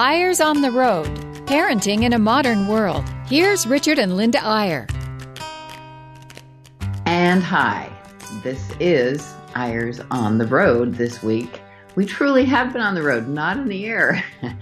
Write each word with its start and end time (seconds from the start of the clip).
Eyres 0.00 0.40
on 0.40 0.62
the 0.62 0.70
Road 0.70 1.08
Parenting 1.48 2.04
in 2.04 2.12
a 2.12 2.20
Modern 2.20 2.68
World. 2.68 3.04
Here's 3.26 3.66
Richard 3.66 3.98
and 3.98 4.16
Linda 4.16 4.38
Eyre. 4.40 4.86
And 7.04 7.42
hi, 7.42 7.90
this 8.44 8.70
is 8.78 9.34
Eyres 9.56 10.00
on 10.12 10.38
the 10.38 10.46
Road 10.46 10.94
this 10.94 11.20
week. 11.20 11.60
We 11.96 12.06
truly 12.06 12.44
have 12.44 12.72
been 12.72 12.80
on 12.80 12.94
the 12.94 13.02
road, 13.02 13.26
not 13.26 13.56
in 13.56 13.66
the 13.66 13.86
air. 13.86 14.22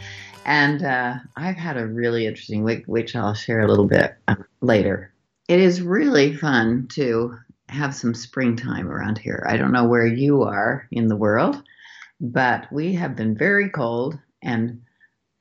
and 0.47 0.83
uh, 0.83 1.17
I've 1.37 1.57
had 1.57 1.77
a 1.77 1.87
really 1.87 2.27
interesting 2.27 2.65
week, 2.65 2.85
which 2.87 3.15
I'll 3.15 3.35
share 3.35 3.61
a 3.61 3.69
little 3.69 3.87
bit 3.87 4.17
uh, 4.29 4.37
later. 4.63 5.13
It 5.49 5.61
is 5.61 5.83
really 5.83 6.35
fun 6.35 6.89
to 6.93 7.37
have 7.69 7.95
some 7.95 8.15
springtime 8.15 8.89
around 8.89 9.19
here. 9.19 9.45
I 9.47 9.59
don't 9.59 9.73
know 9.73 9.87
where 9.87 10.07
you 10.07 10.45
are 10.45 10.89
in 10.91 11.09
the 11.09 11.17
world, 11.17 11.63
but 12.23 12.73
we 12.73 12.95
have 12.95 13.15
been 13.15 13.37
very 13.37 13.69
cold 13.69 14.19
and 14.41 14.81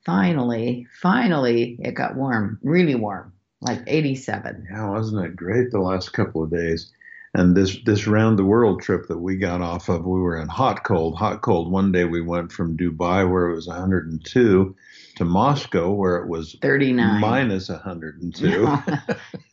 finally, 0.06 0.86
finally 1.02 1.76
it 1.80 1.92
got 1.92 2.14
warm, 2.14 2.58
really 2.62 2.94
warm, 2.94 3.32
like 3.60 3.82
87. 3.86 4.68
Yeah, 4.70 4.90
wasn't 4.90 5.26
it 5.26 5.36
great 5.36 5.72
the 5.72 5.80
last 5.80 6.12
couple 6.12 6.42
of 6.44 6.50
days? 6.50 6.92
And 7.34 7.54
this 7.54 7.76
this 7.84 8.06
round 8.06 8.38
the 8.38 8.44
world 8.44 8.80
trip 8.80 9.08
that 9.08 9.18
we 9.18 9.36
got 9.36 9.60
off 9.60 9.90
of, 9.90 10.06
we 10.06 10.20
were 10.20 10.40
in 10.40 10.48
hot 10.48 10.84
cold, 10.84 11.16
hot 11.16 11.42
cold. 11.42 11.70
One 11.70 11.92
day 11.92 12.04
we 12.04 12.22
went 12.22 12.50
from 12.50 12.78
Dubai 12.78 13.30
where 13.30 13.50
it 13.50 13.54
was 13.54 13.66
102 13.66 14.74
to 15.16 15.24
Moscow 15.24 15.90
where 15.90 16.16
it 16.16 16.28
was 16.28 16.56
39 16.60 17.20
minus 17.20 17.70
102. 17.70 18.68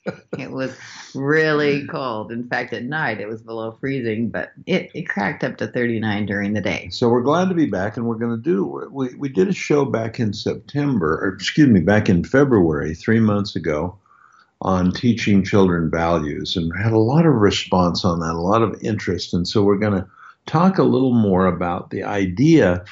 it 0.37 0.51
was 0.51 0.77
really 1.15 1.87
cold. 1.87 2.31
In 2.31 2.47
fact, 2.47 2.73
at 2.73 2.83
night 2.83 3.21
it 3.21 3.27
was 3.27 3.41
below 3.41 3.71
freezing, 3.71 4.29
but 4.29 4.51
it, 4.65 4.91
it 4.93 5.03
cracked 5.03 5.43
up 5.43 5.57
to 5.57 5.67
39 5.67 6.25
during 6.25 6.53
the 6.53 6.61
day. 6.61 6.89
So 6.91 7.07
we're 7.07 7.21
glad 7.21 7.47
to 7.47 7.55
be 7.55 7.65
back, 7.65 7.95
and 7.95 8.05
we're 8.05 8.15
going 8.15 8.35
to 8.35 8.41
do. 8.41 8.89
We 8.91 9.15
we 9.15 9.29
did 9.29 9.47
a 9.47 9.53
show 9.53 9.85
back 9.85 10.19
in 10.19 10.33
September, 10.33 11.19
or 11.23 11.33
excuse 11.33 11.69
me, 11.69 11.79
back 11.79 12.09
in 12.09 12.25
February, 12.25 12.93
three 12.93 13.21
months 13.21 13.55
ago, 13.55 13.97
on 14.61 14.91
teaching 14.91 15.45
children 15.45 15.89
values, 15.89 16.57
and 16.57 16.71
had 16.77 16.91
a 16.91 16.99
lot 16.99 17.25
of 17.25 17.35
response 17.35 18.03
on 18.03 18.19
that, 18.19 18.33
a 18.33 18.41
lot 18.41 18.61
of 18.61 18.77
interest, 18.83 19.33
and 19.33 19.47
so 19.47 19.63
we're 19.63 19.77
going 19.77 19.93
to 19.93 20.07
talk 20.45 20.77
a 20.77 20.83
little 20.83 21.13
more 21.13 21.45
about 21.45 21.89
the 21.89 22.03
idea 22.03 22.83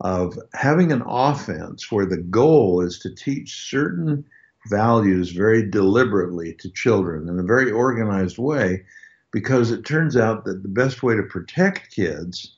of 0.00 0.38
having 0.52 0.92
an 0.92 1.02
offense 1.06 1.90
where 1.90 2.06
the 2.06 2.18
goal 2.18 2.80
is 2.80 2.98
to 2.98 3.14
teach 3.14 3.68
certain 3.68 4.24
values 4.68 5.30
very 5.30 5.68
deliberately 5.68 6.54
to 6.54 6.70
children 6.70 7.28
in 7.28 7.38
a 7.38 7.44
very 7.44 7.70
organized 7.70 8.38
way 8.38 8.84
because 9.32 9.70
it 9.70 9.84
turns 9.84 10.16
out 10.16 10.44
that 10.44 10.62
the 10.62 10.68
best 10.68 11.02
way 11.02 11.14
to 11.16 11.22
protect 11.22 11.94
kids 11.94 12.56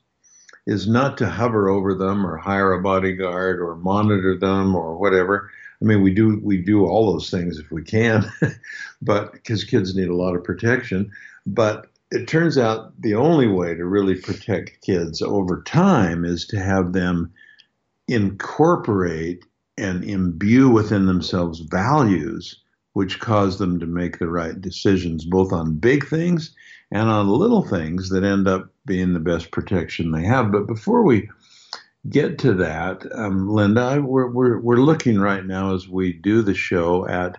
is 0.67 0.89
not 0.89 1.17
to 1.19 1.29
hover 1.29 1.69
over 1.69 1.95
them 1.95 2.27
or 2.27 2.37
hire 2.37 2.73
a 2.73 2.83
bodyguard 2.83 3.61
or 3.61 3.77
monitor 3.77 4.37
them 4.37 4.75
or 4.75 4.97
whatever. 4.97 5.51
I 5.81 5.85
mean, 5.85 6.03
we 6.03 6.13
do 6.13 6.41
we 6.43 6.59
do 6.59 6.87
all 6.87 7.13
those 7.13 7.31
things 7.31 7.59
if 7.59 7.71
we 7.71 7.83
can, 7.83 8.31
but 9.03 9.33
because 9.33 9.65
kids 9.65 9.95
need 9.95 10.09
a 10.09 10.17
lot 10.17 10.35
of 10.35 10.45
protection. 10.45 11.11
But 11.47 11.87
it 12.11 12.29
turns 12.29 12.57
out 12.57 12.93
the 13.01 13.15
only 13.15 13.49
way 13.49 13.75
to 13.75 13.85
really 13.85 14.15
protect 14.15 14.81
kids 14.83 15.23
over 15.23 15.63
time 15.63 16.25
is 16.25 16.47
to 16.47 16.59
have 16.59 16.93
them 16.93 17.33
incorporate 18.09 19.45
and 19.77 20.05
imbue 20.05 20.71
within 20.71 21.07
themselves 21.07 21.61
values 21.61 22.63
which 22.97 23.21
cause 23.21 23.59
them 23.59 23.79
to 23.79 23.85
make 23.85 24.19
the 24.19 24.27
right 24.27 24.59
decisions, 24.59 25.27
both 25.27 25.53
on 25.53 25.77
big 25.77 26.09
things 26.09 26.55
and 26.91 27.11
on 27.11 27.29
little 27.29 27.63
things 27.63 28.09
that 28.09 28.25
end 28.25 28.49
up 28.49 28.73
being 28.87 29.13
the 29.13 29.21
best 29.21 29.51
protection 29.51 30.13
they 30.13 30.25
have. 30.25 30.51
But 30.51 30.67
before 30.67 31.03
we 31.03 31.29
get 32.09 32.39
to 32.39 32.55
that, 32.55 33.05
um, 33.13 33.51
Linda, 33.51 34.01
we're, 34.01 34.31
we're, 34.31 34.59
we're 34.61 34.79
looking 34.79 35.21
right 35.21 35.45
now 35.45 35.75
as 35.75 35.87
we 35.87 36.15
do 36.15 36.41
the 36.41 36.55
show 36.55 37.07
at 37.07 37.37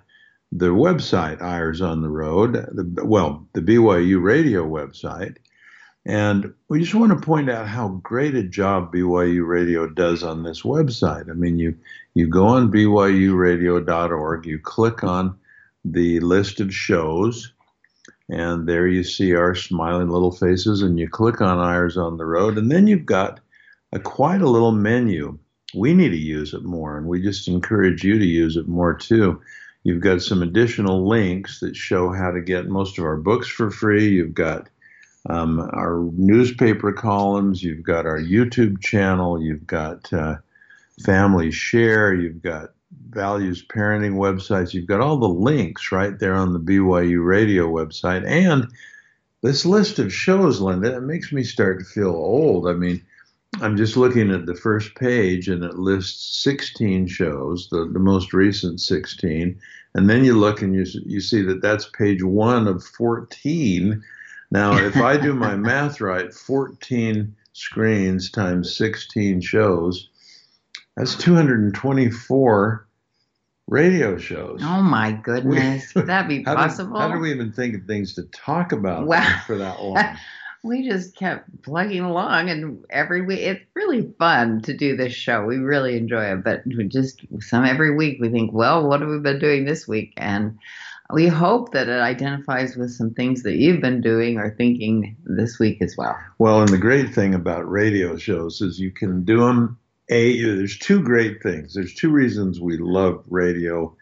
the 0.52 0.68
website, 0.68 1.42
Eyres 1.42 1.82
on 1.82 2.02
the 2.02 2.10
Road, 2.10 2.54
the, 2.54 3.06
well, 3.06 3.48
the 3.54 3.62
BYU 3.62 4.22
radio 4.22 4.66
website. 4.66 5.38
And 6.06 6.54
we 6.70 6.80
just 6.80 6.96
want 6.96 7.12
to 7.12 7.26
point 7.26 7.50
out 7.50 7.68
how 7.68 7.90
great 8.02 8.34
a 8.34 8.44
job 8.44 8.94
BYU 8.94 9.46
Radio 9.46 9.88
does 9.90 10.24
on 10.24 10.44
this 10.44 10.62
website. 10.62 11.30
I 11.30 11.34
mean, 11.34 11.60
you 11.60 11.76
you 12.14 12.28
go 12.28 12.48
on 12.48 12.72
BYURadio.org, 12.72 14.46
you 14.46 14.58
click 14.58 15.04
on 15.04 15.38
the 15.84 16.22
list 16.22 16.62
of 16.62 16.74
shows, 16.74 17.54
and 18.30 18.68
there 18.68 18.88
you 18.88 19.04
see 19.04 19.36
our 19.36 19.54
smiling 19.54 20.10
little 20.10 20.32
faces, 20.32 20.82
and 20.82 20.98
you 20.98 21.10
click 21.10 21.42
on 21.42 21.60
Eyres 21.60 21.98
on 21.98 22.18
the 22.18 22.26
Road, 22.26 22.58
and 22.58 22.72
then 22.72 22.88
you've 22.88 23.06
got 23.06 23.42
a 23.92 24.00
quite 24.00 24.42
a 24.42 24.50
little 24.50 24.72
menu. 24.72 25.38
We 25.76 25.94
need 25.94 26.10
to 26.10 26.18
use 26.18 26.54
it 26.54 26.64
more, 26.64 26.98
and 26.98 27.06
we 27.06 27.22
just 27.22 27.50
encourage 27.50 28.06
you 28.06 28.18
to 28.18 28.26
use 28.26 28.56
it 28.56 28.70
more 28.70 28.94
too. 28.94 29.42
You've 29.88 30.02
got 30.02 30.22
some 30.22 30.44
additional 30.44 31.08
links 31.08 31.62
that 31.62 31.78
show 31.78 32.12
how 32.12 32.32
to 32.32 32.42
get 32.42 32.68
most 32.68 32.98
of 32.98 33.06
our 33.06 33.16
books 33.16 33.48
for 33.48 33.72
free. 33.72 34.10
You've 34.10 34.34
got 34.34 34.68
um, 35.30 35.62
our 35.62 36.10
newspaper 36.12 36.92
columns, 36.92 37.64
you've 37.64 37.84
got 37.84 38.06
our 38.06 38.20
YouTube 38.20 38.82
channel, 38.82 39.42
you've 39.42 39.66
got 39.66 40.12
uh, 40.12 40.40
Family 41.06 41.52
Share, 41.52 42.14
you've 42.14 42.42
got 42.42 42.72
Values 43.12 43.66
Parenting 43.66 44.16
websites, 44.16 44.74
you've 44.74 44.88
got 44.88 45.00
all 45.00 45.20
the 45.20 45.30
links 45.30 45.90
right 45.90 46.20
there 46.20 46.36
on 46.36 46.52
the 46.52 46.60
BYU 46.60 47.26
Radio 47.26 47.70
website. 47.70 48.28
And 48.28 48.68
this 49.42 49.66
list 49.66 50.00
of 50.00 50.14
shows, 50.14 50.60
Linda, 50.60 50.98
it 50.98 51.04
makes 51.04 51.32
me 51.32 51.44
start 51.44 51.80
to 51.80 51.86
feel 51.86 52.10
old. 52.10 52.68
I 52.68 52.74
mean, 52.74 53.06
I'm 53.62 53.78
just 53.78 53.96
looking 53.96 54.32
at 54.32 54.46
the 54.46 54.56
first 54.56 54.96
page 54.96 55.48
and 55.48 55.64
it 55.64 55.76
lists 55.76 56.44
16 56.44 57.08
shows, 57.08 57.70
the, 57.70 57.90
the 57.90 58.00
most 58.00 58.34
recent 58.34 58.82
16. 58.82 59.58
And 59.98 60.10
then 60.10 60.24
you 60.24 60.38
look 60.38 60.62
and 60.62 60.74
you, 60.74 60.86
you 61.06 61.20
see 61.20 61.42
that 61.42 61.62
that's 61.62 61.90
page 61.90 62.24
one 62.24 62.68
of 62.68 62.84
14 62.84 64.02
now, 64.52 64.78
if 64.78 64.96
I 64.98 65.18
do 65.18 65.34
my 65.34 65.56
math 65.58 66.00
right, 66.02 66.34
14 66.34 67.36
screens 67.54 68.32
times 68.32 68.76
16 68.76 69.42
shows, 69.42 70.10
that's 70.96 71.16
224 71.16 72.88
radio 73.68 74.18
shows. 74.18 74.62
Oh 74.64 74.82
my 74.82 75.12
goodness. 75.12 75.94
Would 75.96 76.08
that 76.08 76.28
be 76.28 76.44
how 76.44 76.56
possible? 76.56 76.94
Did, 76.94 77.02
how 77.02 77.14
do 77.14 77.20
we 77.20 77.32
even 77.32 77.52
think 77.52 77.76
of 77.76 77.84
things 77.86 78.14
to 78.16 78.24
talk 78.24 78.72
about 78.72 79.08
for 79.46 79.58
that 79.58 79.82
long? 79.82 79.98
we 80.64 80.88
just 80.88 81.16
kept 81.16 81.50
plugging 81.64 82.02
along 82.02 82.50
and 82.50 82.84
every 82.90 83.22
week 83.22 83.40
it's 83.40 83.62
really 83.76 84.12
fun 84.20 84.62
to 84.62 84.76
do 84.76 84.96
this 84.96 85.14
show 85.14 85.46
we 85.46 85.58
really 85.58 85.96
enjoy 85.96 86.26
it 86.26 86.44
but 86.44 86.68
just 86.90 87.22
some 87.40 87.66
every 87.66 87.96
week 87.96 88.18
we 88.20 88.30
think 88.30 88.52
well 88.52 88.88
what 88.88 89.02
have 89.02 89.10
we 89.10 89.20
been 89.20 89.40
doing 89.40 89.66
this 89.66 89.88
week 89.88 90.14
and 90.18 90.58
we 91.12 91.28
hope 91.28 91.72
that 91.72 91.88
it 91.88 92.00
identifies 92.02 92.76
with 92.76 92.92
some 92.92 93.14
things 93.14 93.44
that 93.44 93.56
you've 93.56 93.82
been 93.82 94.02
doing 94.02 94.38
or 94.38 94.54
thinking 94.56 95.16
this 95.24 95.58
week 95.58 95.82
as 95.82 95.96
well. 95.98 96.18
Well, 96.38 96.60
and 96.60 96.70
the 96.70 96.78
great 96.78 97.14
thing 97.14 97.34
about 97.34 97.70
radio 97.70 98.18
shows 98.18 98.62
is 98.62 98.80
you 98.80 98.92
can 98.92 99.24
do 99.24 99.40
them. 99.40 99.80
A, 100.10 100.42
there's 100.42 100.78
two 100.78 101.02
great 101.02 101.42
things. 101.42 101.74
There's 101.74 101.94
two 101.94 102.10
reasons 102.10 102.60
we 102.60 102.78
love 102.78 103.24
radio 103.30 103.96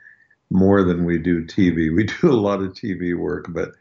more 0.49 0.83
than 0.83 1.05
we 1.05 1.17
do 1.17 1.45
TV. 1.45 1.93
We 1.95 2.03
do 2.21 2.31
a 2.31 2.33
lot 2.33 2.61
of 2.61 2.73
TV 2.73 3.17
work, 3.17 3.47
but 3.49 3.71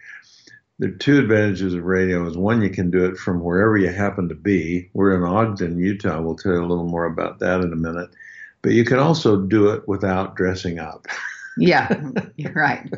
the 0.79 0.91
two 0.91 1.19
advantages 1.19 1.75
of 1.75 1.85
radio 1.85 2.27
is 2.27 2.37
one, 2.37 2.63
you 2.63 2.71
can 2.71 2.91
do 2.91 3.05
it 3.05 3.17
from 3.17 3.43
wherever 3.43 3.77
you 3.77 3.91
happen 3.91 4.29
to 4.29 4.35
be. 4.35 4.91
We're 4.93 5.15
in 5.17 5.23
Ogden, 5.23 5.79
Utah. 5.79 6.21
We'll 6.21 6.37
tell 6.37 6.53
you 6.53 6.61
a 6.61 6.67
little 6.67 6.89
more 6.89 7.05
about 7.05 7.39
that 7.39 7.61
in 7.61 7.73
a 7.73 7.77
minute. 7.77 8.11
But 8.63 8.73
you 8.73 8.85
can 8.85 8.99
also 8.99 9.41
do 9.41 9.69
it 9.69 9.87
without 9.87 10.37
dressing 10.37 10.79
up. 10.79 11.07
yeah, 11.59 12.01
you're 12.37 12.53
right. 12.53 12.93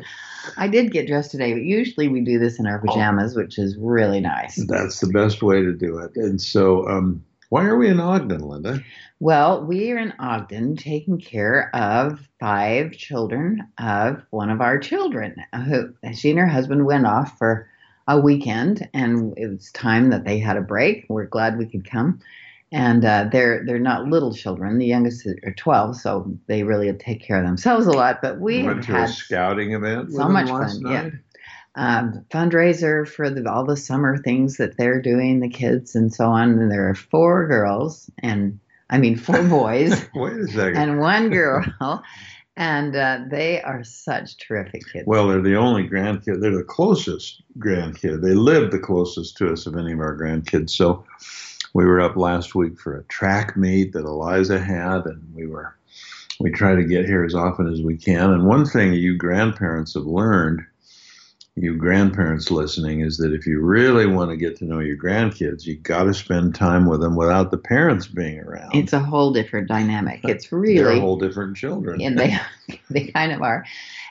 I 0.55 0.67
did 0.67 0.91
get 0.91 1.07
dressed 1.07 1.31
today, 1.31 1.53
but 1.53 1.63
usually 1.63 2.07
we 2.07 2.21
do 2.21 2.39
this 2.39 2.57
in 2.57 2.65
our 2.65 2.79
pajamas, 2.79 3.35
which 3.35 3.59
is 3.59 3.77
really 3.77 4.21
nice. 4.21 4.55
That's 4.67 4.99
the 4.99 5.07
best 5.07 5.43
way 5.43 5.61
to 5.61 5.73
do 5.73 5.99
it. 5.99 6.15
And 6.15 6.41
so, 6.41 6.87
um, 6.87 7.23
why 7.49 7.65
are 7.65 7.77
we 7.77 7.87
in 7.87 7.99
Ogden, 7.99 8.41
Linda? 8.41 8.83
Well, 9.19 9.63
we 9.63 9.91
are 9.91 9.97
in 9.97 10.13
Ogden 10.19 10.75
taking 10.75 11.19
care 11.19 11.73
of 11.75 12.27
five 12.39 12.91
children 12.91 13.67
of 13.77 14.23
one 14.29 14.49
of 14.49 14.61
our 14.61 14.77
children. 14.77 15.35
Who 15.55 15.93
she 16.13 16.29
and 16.29 16.39
her 16.39 16.47
husband 16.47 16.85
went 16.85 17.05
off 17.05 17.37
for 17.37 17.69
a 18.07 18.19
weekend, 18.19 18.87
and 18.93 19.37
it 19.37 19.47
was 19.47 19.71
time 19.71 20.09
that 20.09 20.23
they 20.23 20.39
had 20.39 20.57
a 20.57 20.61
break. 20.61 21.05
We're 21.09 21.25
glad 21.25 21.57
we 21.57 21.65
could 21.65 21.89
come 21.89 22.21
and 22.71 23.05
uh, 23.05 23.29
they're 23.31 23.63
they're 23.65 23.79
not 23.79 24.07
little 24.07 24.33
children. 24.33 24.77
The 24.77 24.85
youngest 24.85 25.25
are 25.25 25.53
twelve, 25.53 25.95
so 25.95 26.29
they 26.47 26.63
really 26.63 26.91
take 26.93 27.21
care 27.21 27.39
of 27.39 27.45
themselves 27.45 27.87
a 27.87 27.91
lot. 27.91 28.21
But 28.21 28.39
we 28.39 28.63
went 28.63 28.83
to 28.85 28.91
had 28.91 29.09
a 29.09 29.13
scouting 29.13 29.71
event. 29.71 30.11
So 30.11 30.27
much 30.27 30.49
fun, 30.49 30.81
night? 30.81 30.91
yeah. 31.05 31.09
Um, 31.77 32.25
fundraiser 32.31 33.07
for 33.07 33.29
the, 33.29 33.47
all 33.49 33.63
the 33.63 33.77
summer 33.77 34.17
things 34.17 34.57
that 34.57 34.77
they're 34.77 35.01
doing, 35.01 35.39
the 35.39 35.49
kids 35.49 35.95
and 35.95 36.11
so 36.11 36.25
on. 36.25 36.59
And 36.59 36.71
there 36.71 36.89
are 36.89 36.95
four 36.95 37.47
girls, 37.47 38.09
and 38.19 38.59
I 38.89 38.97
mean 38.97 39.15
four 39.15 39.43
boys. 39.49 39.91
Wait 40.15 40.33
a 40.33 40.47
second. 40.47 40.75
And 40.75 40.99
one 40.99 41.29
girl. 41.29 42.03
and 42.57 42.95
uh, 42.95 43.19
they 43.29 43.61
are 43.61 43.83
such 43.83 44.37
terrific 44.37 44.81
kids. 44.91 45.05
Well, 45.05 45.27
they're 45.27 45.41
the 45.41 45.55
only 45.55 45.87
grandkid. 45.87 46.41
They're 46.41 46.57
the 46.57 46.63
closest 46.63 47.43
grandkid. 47.59 48.23
They 48.23 48.33
live 48.33 48.71
the 48.71 48.79
closest 48.79 49.37
to 49.37 49.53
us 49.53 49.67
of 49.67 49.77
any 49.77 49.93
of 49.93 49.99
our 49.99 50.17
grandkids. 50.17 50.71
So 50.71 51.05
we 51.75 51.85
were 51.85 52.01
up 52.01 52.15
last 52.15 52.55
week 52.55 52.79
for 52.79 52.97
a 52.97 53.03
track 53.03 53.55
meet 53.55 53.93
that 53.93 54.05
Eliza 54.05 54.59
had, 54.59 55.05
and 55.05 55.21
we 55.35 55.45
were 55.45 55.75
we 56.39 56.51
try 56.51 56.75
to 56.75 56.83
get 56.83 57.05
here 57.05 57.23
as 57.23 57.35
often 57.35 57.71
as 57.71 57.81
we 57.81 57.97
can. 57.97 58.31
And 58.31 58.45
one 58.45 58.65
thing 58.65 58.93
you 58.93 59.15
grandparents 59.15 59.93
have 59.93 60.05
learned, 60.05 60.65
you 61.57 61.75
grandparents 61.75 62.51
listening, 62.51 63.01
is 63.01 63.17
that 63.17 63.33
if 63.33 63.47
you 63.47 63.59
really 63.59 64.05
want 64.05 64.29
to 64.29 64.37
get 64.37 64.55
to 64.57 64.65
know 64.65 64.79
your 64.79 64.97
grandkids, 64.97 65.65
you 65.65 65.75
got 65.77 66.03
to 66.03 66.13
spend 66.13 66.53
time 66.53 66.85
with 66.85 67.01
them 67.01 67.15
without 67.15 67.49
the 67.49 67.57
parents 67.57 68.07
being 68.07 68.39
around. 68.39 68.75
It's 68.75 68.93
a 68.93 68.99
whole 68.99 69.33
different 69.33 69.67
dynamic. 69.67 70.21
It's 70.23 70.51
really 70.51 70.75
They're 70.75 70.99
whole 70.99 71.17
different 71.17 71.57
children. 71.57 72.01
and 72.01 72.17
they 72.17 72.37
they 72.89 73.07
kind 73.07 73.31
of 73.31 73.41
are. 73.41 73.65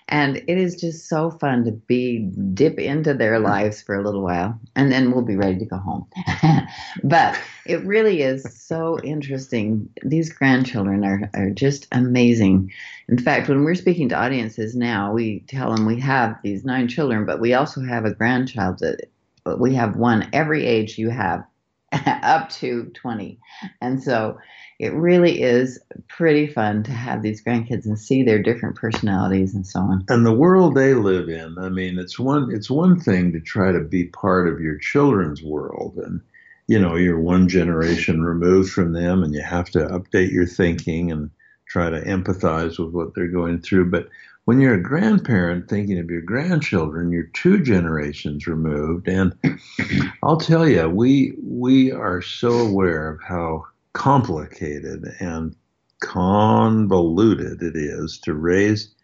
And 0.08 0.36
it 0.36 0.56
is 0.58 0.76
just 0.76 1.08
so 1.08 1.30
fun 1.30 1.64
to 1.64 1.72
be 1.72 2.30
dip 2.54 2.78
into 2.78 3.12
their 3.12 3.34
mm-hmm. 3.34 3.46
lives 3.46 3.82
for 3.82 3.96
a 3.96 4.02
little 4.02 4.22
while, 4.22 4.58
and 4.76 4.92
then 4.92 5.10
we'll 5.10 5.24
be 5.24 5.36
ready 5.36 5.58
to 5.58 5.64
go 5.64 5.78
home. 5.78 6.06
but 7.04 7.38
it 7.64 7.84
really 7.84 8.22
is 8.22 8.44
so 8.56 9.00
interesting. 9.00 9.88
These 10.04 10.32
grandchildren 10.32 11.04
are, 11.04 11.28
are 11.34 11.50
just 11.50 11.88
amazing. 11.90 12.72
In 13.08 13.18
fact, 13.18 13.48
when 13.48 13.64
we're 13.64 13.74
speaking 13.74 14.08
to 14.10 14.16
audiences 14.16 14.76
now, 14.76 15.12
we 15.12 15.40
tell 15.48 15.74
them 15.74 15.86
we 15.86 15.98
have 16.00 16.36
these 16.42 16.64
nine 16.64 16.86
children, 16.86 17.26
but 17.26 17.40
we 17.40 17.54
also 17.54 17.82
have 17.82 18.04
a 18.04 18.14
grandchild 18.14 18.78
that 18.78 19.10
we 19.58 19.74
have 19.74 19.96
one 19.96 20.28
every 20.32 20.66
age 20.66 20.98
you 20.98 21.10
have 21.10 21.44
up 21.92 22.50
to 22.50 22.84
20. 22.94 23.38
And 23.80 24.02
so 24.02 24.38
it 24.78 24.92
really 24.92 25.40
is 25.40 25.78
pretty 26.08 26.46
fun 26.46 26.82
to 26.82 26.90
have 26.92 27.22
these 27.22 27.42
grandkids 27.42 27.86
and 27.86 27.98
see 27.98 28.22
their 28.22 28.42
different 28.42 28.76
personalities 28.76 29.54
and 29.54 29.66
so 29.66 29.80
on. 29.80 30.04
and 30.08 30.26
the 30.26 30.32
world 30.32 30.74
they 30.74 30.94
live 30.94 31.28
in 31.28 31.56
i 31.58 31.68
mean 31.68 31.98
it's 31.98 32.18
one 32.18 32.54
it's 32.54 32.70
one 32.70 32.98
thing 32.98 33.32
to 33.32 33.40
try 33.40 33.72
to 33.72 33.80
be 33.80 34.04
part 34.04 34.48
of 34.48 34.60
your 34.60 34.78
children's 34.78 35.42
world 35.42 35.98
and 36.04 36.20
you 36.66 36.78
know 36.78 36.96
you're 36.96 37.20
one 37.20 37.48
generation 37.48 38.22
removed 38.22 38.70
from 38.70 38.92
them 38.92 39.22
and 39.22 39.34
you 39.34 39.42
have 39.42 39.70
to 39.70 39.78
update 39.78 40.32
your 40.32 40.46
thinking 40.46 41.10
and 41.10 41.30
try 41.66 41.90
to 41.90 42.02
empathize 42.02 42.78
with 42.78 42.92
what 42.92 43.14
they're 43.14 43.28
going 43.28 43.60
through 43.60 43.90
but 43.90 44.08
when 44.44 44.60
you're 44.60 44.74
a 44.74 44.82
grandparent 44.82 45.68
thinking 45.68 45.98
of 45.98 46.10
your 46.10 46.22
grandchildren 46.22 47.10
you're 47.10 47.30
two 47.34 47.60
generations 47.62 48.46
removed 48.46 49.08
and 49.08 49.34
i'll 50.22 50.36
tell 50.36 50.68
you 50.68 50.88
we 50.88 51.34
we 51.42 51.90
are 51.90 52.22
so 52.22 52.50
aware 52.50 53.08
of 53.08 53.20
how 53.22 53.64
complicated 53.96 55.04
and 55.20 55.56
convoluted 56.00 57.62
it 57.62 57.74
is 57.74 58.18
to 58.18 58.34
raise 58.34 58.94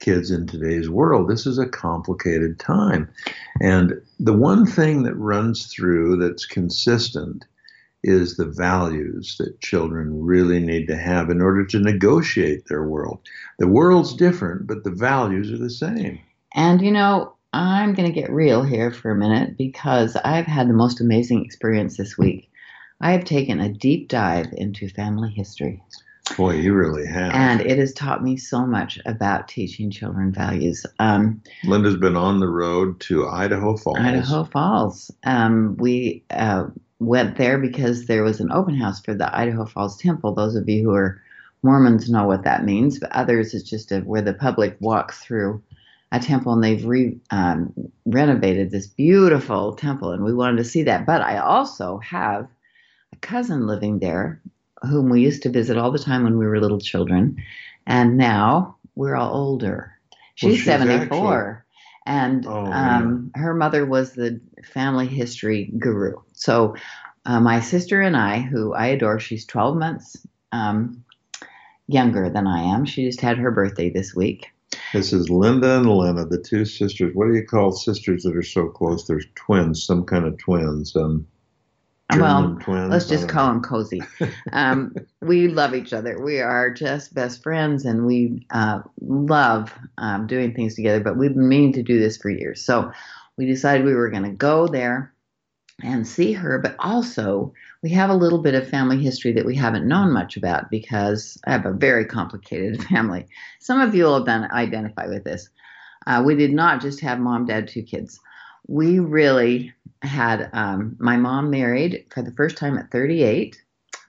kids 0.00 0.32
in 0.32 0.44
today's 0.44 0.90
world. 0.90 1.30
This 1.30 1.46
is 1.46 1.56
a 1.56 1.68
complicated 1.68 2.58
time. 2.58 3.08
And 3.60 4.02
the 4.18 4.32
one 4.32 4.66
thing 4.66 5.04
that 5.04 5.14
runs 5.14 5.66
through 5.66 6.16
that's 6.16 6.46
consistent 6.46 7.44
is 8.02 8.36
the 8.36 8.46
values 8.46 9.36
that 9.38 9.60
children 9.60 10.24
really 10.24 10.58
need 10.58 10.88
to 10.88 10.96
have 10.96 11.30
in 11.30 11.40
order 11.40 11.64
to 11.66 11.78
negotiate 11.78 12.66
their 12.66 12.82
world. 12.82 13.20
The 13.60 13.68
world's 13.68 14.14
different, 14.14 14.66
but 14.66 14.82
the 14.82 14.90
values 14.90 15.52
are 15.52 15.58
the 15.58 15.70
same. 15.70 16.18
And 16.54 16.82
you 16.82 16.90
know, 16.90 17.34
I'm 17.52 17.94
going 17.94 18.12
to 18.12 18.20
get 18.20 18.32
real 18.32 18.64
here 18.64 18.90
for 18.90 19.12
a 19.12 19.16
minute 19.16 19.56
because 19.56 20.16
I've 20.16 20.46
had 20.46 20.68
the 20.68 20.74
most 20.74 21.00
amazing 21.00 21.44
experience 21.44 21.96
this 21.96 22.18
week. 22.18 22.49
I 23.00 23.12
have 23.12 23.24
taken 23.24 23.60
a 23.60 23.68
deep 23.68 24.08
dive 24.08 24.48
into 24.52 24.88
family 24.88 25.30
history, 25.30 25.82
Boy, 26.36 26.56
you 26.56 26.74
really 26.74 27.06
have. 27.06 27.32
and 27.32 27.60
it 27.62 27.78
has 27.78 27.92
taught 27.94 28.22
me 28.22 28.36
so 28.36 28.66
much 28.66 28.98
about 29.06 29.48
teaching 29.48 29.90
children 29.90 30.32
values. 30.32 30.84
Um, 30.98 31.42
Linda's 31.64 31.96
been 31.96 32.16
on 32.16 32.40
the 32.40 32.48
road 32.48 33.00
to 33.02 33.26
Idaho 33.26 33.76
Falls. 33.76 33.98
Idaho 33.98 34.44
Falls. 34.44 35.10
Um, 35.24 35.76
we 35.78 36.22
uh, 36.30 36.66
went 36.98 37.36
there 37.36 37.58
because 37.58 38.06
there 38.06 38.22
was 38.22 38.40
an 38.40 38.52
open 38.52 38.76
house 38.76 39.00
for 39.00 39.14
the 39.14 39.34
Idaho 39.34 39.64
Falls 39.64 39.96
Temple. 39.96 40.34
Those 40.34 40.54
of 40.54 40.68
you 40.68 40.82
who 40.82 40.94
are 40.94 41.20
Mormons 41.62 42.10
know 42.10 42.26
what 42.26 42.44
that 42.44 42.64
means, 42.64 42.98
but 42.98 43.12
others 43.12 43.54
it's 43.54 43.68
just 43.68 43.92
a, 43.92 44.00
where 44.00 44.22
the 44.22 44.34
public 44.34 44.76
walks 44.80 45.18
through 45.20 45.62
a 46.12 46.18
temple 46.18 46.52
and 46.52 46.64
they've 46.64 46.84
re, 46.84 47.16
um, 47.30 47.72
renovated 48.04 48.70
this 48.70 48.86
beautiful 48.86 49.74
temple, 49.74 50.10
and 50.10 50.24
we 50.24 50.34
wanted 50.34 50.56
to 50.56 50.64
see 50.64 50.82
that. 50.82 51.06
But 51.06 51.22
I 51.22 51.38
also 51.38 51.98
have 51.98 52.48
cousin 53.20 53.66
living 53.66 53.98
there 53.98 54.40
whom 54.82 55.10
we 55.10 55.20
used 55.20 55.42
to 55.42 55.50
visit 55.50 55.76
all 55.76 55.90
the 55.90 55.98
time 55.98 56.24
when 56.24 56.38
we 56.38 56.46
were 56.46 56.60
little 56.60 56.80
children, 56.80 57.36
and 57.86 58.16
now 58.16 58.76
we're 58.94 59.16
all 59.16 59.34
older. 59.34 59.94
Well, 60.42 60.52
She's, 60.52 60.56
she's 60.56 60.64
74. 60.64 61.66
And 62.06 62.46
Oh, 62.46 62.64
um, 62.66 63.30
her 63.34 63.54
mother 63.54 63.84
was 63.84 64.12
the 64.12 64.40
family 64.64 65.06
history 65.06 65.70
guru. 65.78 66.14
So, 66.32 66.76
uh, 67.26 67.40
my 67.40 67.60
sister 67.60 68.00
and 68.00 68.16
I, 68.16 68.40
who 68.40 68.72
I 68.72 68.86
adore, 68.86 69.20
she's 69.20 69.44
12 69.44 69.76
months 69.76 70.16
um, 70.52 71.04
younger 71.86 72.30
than 72.30 72.46
I 72.46 72.62
am. 72.62 72.86
She 72.86 73.04
just 73.04 73.20
had 73.20 73.36
her 73.36 73.50
birthday 73.50 73.90
this 73.90 74.14
week. 74.14 74.46
This 74.94 75.12
is 75.12 75.28
Linda 75.28 75.76
and 75.76 75.86
Lena, 75.86 76.24
the 76.24 76.42
two 76.42 76.64
sisters. 76.64 77.14
What 77.14 77.26
do 77.28 77.34
you 77.34 77.46
call 77.46 77.72
sisters 77.72 78.22
that 78.22 78.34
are 78.34 78.42
so 78.42 78.68
close? 78.68 79.06
There's 79.06 79.26
twins, 79.34 79.84
some 79.84 80.04
kind 80.04 80.24
of 80.24 80.38
twins. 80.38 80.96
Um, 80.96 81.26
well, 82.18 82.56
twins. 82.60 82.90
let's 82.90 83.08
just 83.08 83.28
call 83.28 83.48
them 83.48 83.62
cozy. 83.62 84.02
Um, 84.52 84.94
we 85.20 85.48
love 85.48 85.74
each 85.74 85.92
other. 85.92 86.20
We 86.22 86.40
are 86.40 86.70
just 86.70 87.14
best 87.14 87.42
friends, 87.42 87.84
and 87.84 88.06
we 88.06 88.46
uh, 88.50 88.80
love 89.00 89.72
um, 89.98 90.26
doing 90.26 90.54
things 90.54 90.74
together. 90.74 91.00
But 91.00 91.16
we've 91.16 91.34
been 91.34 91.48
meaning 91.48 91.72
to 91.74 91.82
do 91.82 91.98
this 91.98 92.16
for 92.16 92.30
years, 92.30 92.64
so 92.64 92.92
we 93.36 93.46
decided 93.46 93.84
we 93.84 93.94
were 93.94 94.10
going 94.10 94.24
to 94.24 94.30
go 94.30 94.66
there 94.66 95.12
and 95.82 96.06
see 96.06 96.32
her. 96.32 96.58
But 96.58 96.76
also, 96.78 97.52
we 97.82 97.90
have 97.90 98.10
a 98.10 98.14
little 98.14 98.40
bit 98.40 98.54
of 98.54 98.68
family 98.68 99.02
history 99.02 99.32
that 99.32 99.46
we 99.46 99.56
haven't 99.56 99.88
known 99.88 100.12
much 100.12 100.36
about 100.36 100.70
because 100.70 101.38
I 101.46 101.52
have 101.52 101.66
a 101.66 101.72
very 101.72 102.04
complicated 102.04 102.82
family. 102.88 103.26
Some 103.60 103.80
of 103.80 103.94
you 103.94 104.04
will 104.04 104.28
identify 104.28 105.06
with 105.06 105.24
this. 105.24 105.48
Uh, 106.06 106.22
we 106.24 106.34
did 106.34 106.52
not 106.52 106.80
just 106.80 107.00
have 107.00 107.18
mom, 107.18 107.46
dad, 107.46 107.68
two 107.68 107.82
kids. 107.82 108.20
We 108.66 108.98
really 108.98 109.72
had 110.02 110.50
um, 110.52 110.96
my 110.98 111.16
mom 111.16 111.50
married 111.50 112.06
for 112.10 112.22
the 112.22 112.32
first 112.32 112.56
time 112.56 112.78
at 112.78 112.90
38, 112.90 113.60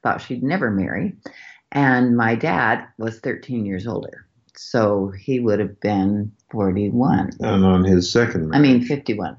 thought 0.03 0.21
she'd 0.21 0.43
never 0.43 0.71
marry, 0.71 1.15
and 1.71 2.15
my 2.15 2.35
dad 2.35 2.87
was 2.97 3.19
13 3.19 3.65
years 3.65 3.87
older. 3.87 4.25
So 4.55 5.11
he 5.17 5.39
would 5.39 5.59
have 5.59 5.79
been 5.79 6.33
41. 6.51 7.31
And 7.39 7.65
on 7.65 7.83
his 7.83 8.11
second 8.11 8.53
I 8.53 8.59
mean, 8.59 8.83
51. 8.83 9.37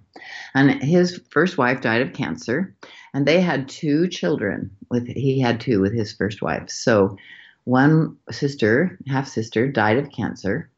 And 0.54 0.82
his 0.82 1.20
first 1.31 1.58
wife 1.58 1.81
died 1.81 2.02
of 2.02 2.12
cancer, 2.12 2.75
and 3.12 3.26
they 3.26 3.40
had 3.40 3.69
two 3.69 4.08
children. 4.08 4.70
With 4.90 5.06
he 5.06 5.40
had 5.40 5.60
two 5.60 5.81
with 5.81 5.93
his 5.93 6.12
first 6.12 6.43
wife. 6.43 6.70
So 6.70 7.16
one 7.64 8.16
sister, 8.31 8.99
half 9.06 9.28
sister, 9.28 9.70
died 9.70 9.99
of 9.99 10.11
cancer 10.11 10.71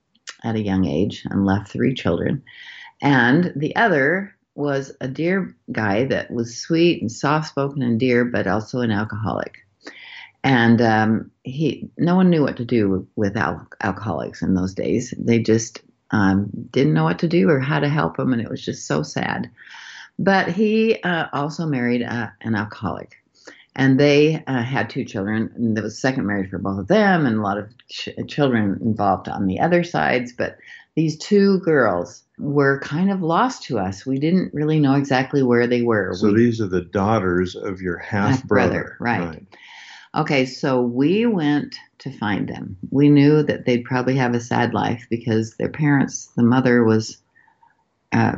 at 0.42 0.56
a 0.56 0.62
young 0.62 0.84
age 0.84 1.22
and 1.30 1.46
left 1.46 1.70
three 1.70 1.94
children, 1.94 2.42
and 3.00 3.52
the 3.56 3.74
other 3.76 4.33
was 4.54 4.92
a 5.00 5.08
dear 5.08 5.56
guy 5.72 6.04
that 6.04 6.30
was 6.30 6.56
sweet 6.56 7.00
and 7.00 7.10
soft 7.10 7.48
spoken 7.48 7.82
and 7.82 7.98
dear, 7.98 8.24
but 8.24 8.46
also 8.46 8.80
an 8.80 8.90
alcoholic. 8.90 9.58
And 10.44 10.82
um, 10.82 11.30
he, 11.42 11.88
no 11.96 12.16
one 12.16 12.28
knew 12.30 12.42
what 12.42 12.56
to 12.58 12.64
do 12.64 13.06
with 13.16 13.36
al- 13.36 13.66
alcoholics 13.82 14.42
in 14.42 14.54
those 14.54 14.74
days. 14.74 15.14
They 15.18 15.38
just 15.38 15.80
um, 16.10 16.50
didn't 16.70 16.92
know 16.92 17.04
what 17.04 17.18
to 17.20 17.28
do 17.28 17.48
or 17.48 17.58
how 17.58 17.80
to 17.80 17.88
help 17.88 18.16
them, 18.16 18.32
and 18.32 18.42
it 18.42 18.50
was 18.50 18.64
just 18.64 18.86
so 18.86 19.02
sad. 19.02 19.50
But 20.18 20.48
he 20.48 21.02
uh, 21.02 21.26
also 21.32 21.66
married 21.66 22.02
uh, 22.02 22.28
an 22.42 22.54
alcoholic, 22.54 23.16
and 23.74 23.98
they 23.98 24.44
uh, 24.46 24.62
had 24.62 24.90
two 24.90 25.04
children. 25.04 25.50
And 25.56 25.76
there 25.76 25.82
was 25.82 25.98
second 25.98 26.26
marriage 26.26 26.50
for 26.50 26.58
both 26.58 26.78
of 26.78 26.88
them, 26.88 27.26
and 27.26 27.38
a 27.38 27.42
lot 27.42 27.58
of 27.58 27.72
ch- 27.88 28.10
children 28.28 28.78
involved 28.82 29.28
on 29.28 29.46
the 29.46 29.58
other 29.60 29.82
sides. 29.82 30.32
But 30.32 30.58
these 30.96 31.18
two 31.18 31.58
girls 31.60 32.22
were 32.38 32.80
kind 32.80 33.10
of 33.10 33.22
lost 33.22 33.64
to 33.64 33.78
us. 33.78 34.06
We 34.06 34.18
didn't 34.18 34.54
really 34.54 34.80
know 34.80 34.94
exactly 34.94 35.42
where 35.42 35.66
they 35.66 35.82
were. 35.82 36.14
so 36.14 36.28
we, 36.28 36.36
these 36.44 36.60
are 36.60 36.68
the 36.68 36.82
daughters 36.82 37.54
of 37.54 37.80
your 37.80 37.98
half 37.98 38.44
brother. 38.44 38.96
Half-brother, 39.00 39.30
right. 39.30 39.46
Okay, 40.16 40.46
so 40.46 40.80
we 40.82 41.26
went 41.26 41.76
to 41.98 42.10
find 42.18 42.48
them. 42.48 42.76
We 42.90 43.08
knew 43.08 43.42
that 43.42 43.64
they'd 43.64 43.84
probably 43.84 44.16
have 44.16 44.34
a 44.34 44.40
sad 44.40 44.72
life 44.72 45.06
because 45.10 45.54
their 45.56 45.68
parents, 45.68 46.30
the 46.36 46.44
mother 46.44 46.84
was 46.84 47.18
a 48.12 48.36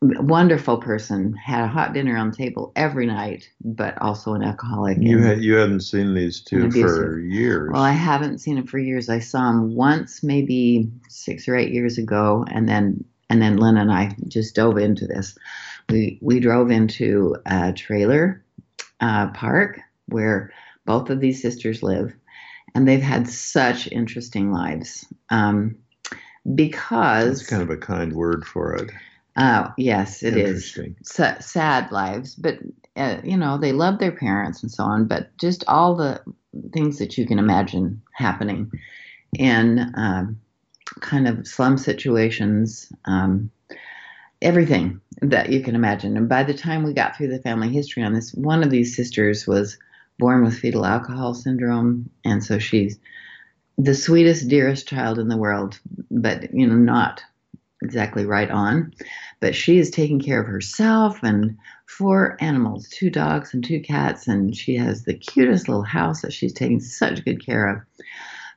wonderful 0.00 0.78
person, 0.78 1.34
had 1.34 1.64
a 1.64 1.68
hot 1.68 1.92
dinner 1.92 2.16
on 2.16 2.30
the 2.30 2.36
table 2.36 2.72
every 2.76 3.06
night, 3.06 3.50
but 3.64 4.00
also 4.00 4.34
an 4.34 4.42
alcoholic. 4.42 4.98
You 5.00 5.18
had 5.18 5.42
you 5.42 5.54
hadn't 5.54 5.80
seen 5.80 6.14
these 6.14 6.40
two 6.40 6.70
for 6.70 7.18
years. 7.18 7.70
well, 7.72 7.82
I 7.82 7.92
haven't 7.92 8.38
seen 8.38 8.58
him 8.58 8.66
for 8.66 8.78
years. 8.78 9.08
I 9.08 9.18
saw 9.18 9.50
him 9.50 9.74
once, 9.74 10.22
maybe 10.22 10.90
six 11.08 11.48
or 11.48 11.56
eight 11.56 11.72
years 11.72 11.98
ago, 11.98 12.44
and 12.48 12.68
then 12.68 13.04
and 13.28 13.42
then 13.42 13.56
Lynn 13.56 13.76
and 13.76 13.92
I 13.92 14.14
just 14.28 14.54
dove 14.54 14.78
into 14.78 15.06
this. 15.06 15.36
We 15.88 16.18
we 16.22 16.38
drove 16.38 16.70
into 16.70 17.36
a 17.46 17.72
trailer 17.72 18.44
uh, 19.00 19.28
park 19.28 19.80
where 20.06 20.52
both 20.84 21.10
of 21.10 21.20
these 21.20 21.42
sisters 21.42 21.82
live, 21.82 22.14
and 22.74 22.86
they've 22.86 23.02
had 23.02 23.28
such 23.28 23.90
interesting 23.90 24.52
lives. 24.52 25.06
Um, 25.30 25.76
because 26.54 27.40
That's 27.40 27.50
kind 27.50 27.62
of 27.62 27.70
a 27.70 27.76
kind 27.76 28.14
word 28.14 28.46
for 28.46 28.74
it. 28.74 28.90
Uh, 29.38 29.70
yes, 29.78 30.24
it 30.24 30.36
is. 30.36 30.76
Sa- 31.04 31.38
sad 31.38 31.92
lives, 31.92 32.34
but 32.34 32.58
uh, 32.96 33.18
you 33.22 33.36
know 33.36 33.56
they 33.56 33.70
love 33.70 34.00
their 34.00 34.12
parents 34.12 34.62
and 34.62 34.70
so 34.70 34.82
on. 34.82 35.06
But 35.06 35.36
just 35.38 35.62
all 35.68 35.94
the 35.94 36.20
things 36.72 36.98
that 36.98 37.16
you 37.16 37.24
can 37.24 37.38
imagine 37.38 38.02
happening 38.12 38.70
in 39.38 39.92
um, 39.94 40.40
kind 41.00 41.28
of 41.28 41.46
slum 41.46 41.78
situations, 41.78 42.92
um, 43.04 43.50
everything 44.42 45.00
that 45.22 45.50
you 45.50 45.62
can 45.62 45.76
imagine. 45.76 46.16
And 46.16 46.28
by 46.28 46.42
the 46.42 46.54
time 46.54 46.82
we 46.82 46.92
got 46.92 47.16
through 47.16 47.28
the 47.28 47.38
family 47.42 47.68
history 47.68 48.02
on 48.02 48.14
this, 48.14 48.32
one 48.34 48.64
of 48.64 48.70
these 48.70 48.96
sisters 48.96 49.46
was 49.46 49.78
born 50.18 50.42
with 50.42 50.58
fetal 50.58 50.84
alcohol 50.84 51.32
syndrome, 51.32 52.10
and 52.24 52.42
so 52.42 52.58
she's 52.58 52.98
the 53.76 53.94
sweetest, 53.94 54.48
dearest 54.48 54.88
child 54.88 55.20
in 55.20 55.28
the 55.28 55.36
world, 55.36 55.78
but 56.10 56.52
you 56.52 56.66
know 56.66 56.74
not 56.74 57.22
exactly 57.82 58.26
right 58.26 58.50
on. 58.50 58.92
But 59.40 59.54
she 59.54 59.78
is 59.78 59.90
taking 59.90 60.20
care 60.20 60.40
of 60.40 60.46
herself 60.46 61.22
and 61.22 61.56
four 61.86 62.36
animals, 62.40 62.88
two 62.88 63.10
dogs 63.10 63.54
and 63.54 63.64
two 63.64 63.80
cats, 63.80 64.26
and 64.26 64.56
she 64.56 64.76
has 64.76 65.04
the 65.04 65.14
cutest 65.14 65.68
little 65.68 65.84
house 65.84 66.22
that 66.22 66.32
she's 66.32 66.52
taking 66.52 66.80
such 66.80 67.24
good 67.24 67.44
care 67.44 67.68
of. 67.68 67.78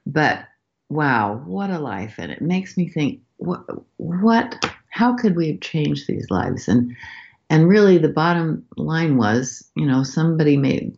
But 0.05 0.45
wow, 0.89 1.41
what 1.45 1.69
a 1.69 1.79
life! 1.79 2.15
And 2.17 2.31
it 2.31 2.41
makes 2.41 2.77
me 2.77 2.89
think, 2.89 3.21
what, 3.37 3.63
what, 3.97 4.65
how 4.89 5.15
could 5.15 5.35
we 5.35 5.47
have 5.49 5.61
changed 5.61 6.07
these 6.07 6.29
lives? 6.29 6.67
And 6.67 6.95
and 7.51 7.67
really, 7.67 7.98
the 7.98 8.08
bottom 8.08 8.65
line 8.77 9.17
was, 9.17 9.70
you 9.75 9.86
know, 9.86 10.03
somebody 10.03 10.55
made 10.55 10.98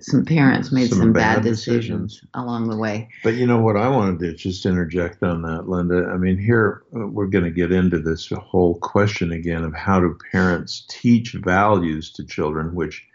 some 0.00 0.24
parents 0.24 0.72
made 0.72 0.88
some, 0.88 0.98
Some 0.98 1.12
bad, 1.12 1.36
bad 1.36 1.44
decisions, 1.44 2.14
decisions. 2.14 2.30
along 2.32 2.70
the 2.70 2.78
way. 2.78 3.10
But 3.22 3.34
you 3.34 3.46
know 3.46 3.60
what 3.60 3.76
I 3.76 3.88
want 3.88 4.18
to 4.18 4.26
do? 4.30 4.34
Just 4.34 4.64
interject 4.64 5.22
on 5.22 5.42
that, 5.42 5.68
Linda. 5.68 6.10
I 6.10 6.16
mean, 6.16 6.38
here 6.38 6.82
uh, 6.96 7.06
we're 7.08 7.26
going 7.26 7.44
to 7.44 7.50
get 7.50 7.72
into 7.72 7.98
this 7.98 8.30
whole 8.30 8.76
question 8.76 9.32
again 9.32 9.64
of 9.64 9.74
how 9.74 10.00
do 10.00 10.16
parents 10.32 10.86
teach 10.88 11.34
values 11.34 12.10
to 12.12 12.24
children, 12.24 12.74
which, 12.74 13.06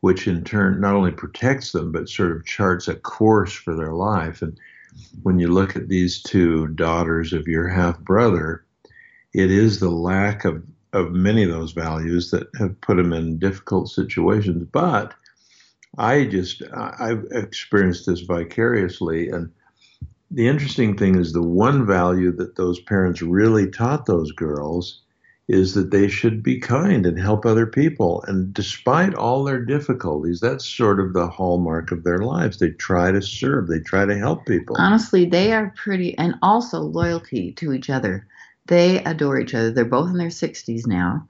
which 0.00 0.26
in 0.26 0.42
turn 0.42 0.80
not 0.80 0.94
only 0.94 1.12
protects 1.12 1.72
them 1.72 1.92
but 1.92 2.08
sort 2.08 2.34
of 2.34 2.46
charts 2.46 2.88
a 2.88 2.94
course 2.94 3.52
for 3.52 3.76
their 3.76 3.92
life. 3.92 4.40
And 4.40 4.58
when 5.22 5.38
you 5.38 5.48
look 5.48 5.76
at 5.76 5.88
these 5.88 6.22
two 6.22 6.68
daughters 6.68 7.34
of 7.34 7.46
your 7.46 7.68
half 7.68 8.00
brother, 8.00 8.64
it 9.34 9.50
is 9.50 9.80
the 9.80 9.90
lack 9.90 10.46
of 10.46 10.64
of 10.92 11.12
many 11.12 11.42
of 11.42 11.50
those 11.50 11.72
values 11.72 12.30
that 12.30 12.48
have 12.58 12.80
put 12.80 12.96
them 12.96 13.12
in 13.12 13.38
difficult 13.38 13.88
situations. 13.88 14.66
But 14.70 15.14
I 15.98 16.24
just 16.24 16.62
I've 16.72 17.26
experienced 17.30 18.06
this 18.06 18.20
vicariously, 18.20 19.28
and 19.28 19.50
the 20.30 20.48
interesting 20.48 20.96
thing 20.96 21.18
is 21.18 21.32
the 21.32 21.42
one 21.42 21.86
value 21.86 22.32
that 22.36 22.56
those 22.56 22.80
parents 22.80 23.22
really 23.22 23.68
taught 23.68 24.06
those 24.06 24.32
girls 24.32 25.00
is 25.48 25.74
that 25.74 25.90
they 25.90 26.06
should 26.06 26.44
be 26.44 26.60
kind 26.60 27.04
and 27.04 27.18
help 27.18 27.44
other 27.44 27.66
people. 27.66 28.22
And 28.28 28.54
despite 28.54 29.14
all 29.14 29.42
their 29.42 29.64
difficulties, 29.64 30.38
that's 30.38 30.64
sort 30.64 31.00
of 31.00 31.12
the 31.12 31.26
hallmark 31.26 31.90
of 31.90 32.04
their 32.04 32.18
lives. 32.18 32.58
They 32.58 32.70
try 32.70 33.10
to 33.10 33.20
serve, 33.20 33.66
they 33.66 33.80
try 33.80 34.04
to 34.04 34.16
help 34.16 34.46
people. 34.46 34.76
Honestly, 34.78 35.24
they 35.24 35.52
are 35.52 35.74
pretty, 35.76 36.16
and 36.18 36.36
also 36.40 36.78
loyalty 36.78 37.50
to 37.54 37.72
each 37.72 37.90
other. 37.90 38.28
They 38.70 39.04
adore 39.04 39.38
each 39.40 39.54
other. 39.54 39.70
They're 39.70 39.84
both 39.84 40.08
in 40.10 40.16
their 40.16 40.28
60s 40.28 40.86
now, 40.86 41.26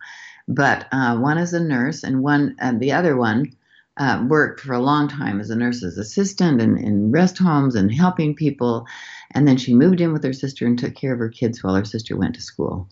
but 0.47 0.87
uh, 0.92 1.16
one 1.16 1.38
is 1.38 1.52
a 1.52 1.61
nurse, 1.61 2.04
and 2.04 2.23
one, 2.23 2.54
and 2.61 2.78
the 2.80 2.92
other 2.92 3.16
one 3.16 3.52
uh, 3.97 4.25
worked 4.28 4.61
for 4.61 4.75
a 4.75 4.80
long 4.80 5.09
time 5.09 5.40
as 5.40 5.50
a 5.50 5.56
nurse's 5.56 5.99
assistant 5.99 6.61
and 6.61 6.78
in 6.78 7.11
rest 7.11 7.38
homes 7.38 7.75
and 7.75 7.92
helping 7.92 8.35
people. 8.35 8.87
And 9.32 9.49
then 9.49 9.56
she 9.56 9.75
moved 9.75 10.00
in 10.00 10.12
with 10.12 10.23
her 10.25 10.32
sister 10.32 10.66
and 10.66 10.78
took 10.78 10.94
care 10.94 11.12
of 11.12 11.18
her 11.18 11.28
kids 11.28 11.62
while 11.62 11.75
her 11.75 11.85
sister 11.85 12.16
went 12.16 12.35
to 12.37 12.40
school. 12.42 12.88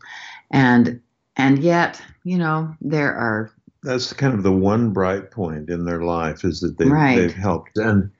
And 0.51 1.01
and 1.37 1.61
yet, 1.61 2.03
you 2.25 2.37
know, 2.39 2.75
there 2.81 3.15
are 3.15 3.51
that's 3.83 4.13
kind 4.13 4.35
of 4.35 4.43
the 4.43 4.53
one 4.53 4.93
bright 4.93 5.31
point 5.31 5.71
in 5.71 5.85
their 5.85 6.03
life 6.03 6.45
is 6.45 6.61
that 6.61 6.79
they've, 6.79 6.91
Right. 6.91 7.17
they've 7.17 7.35
helped. 7.35 7.79
And 7.79 8.11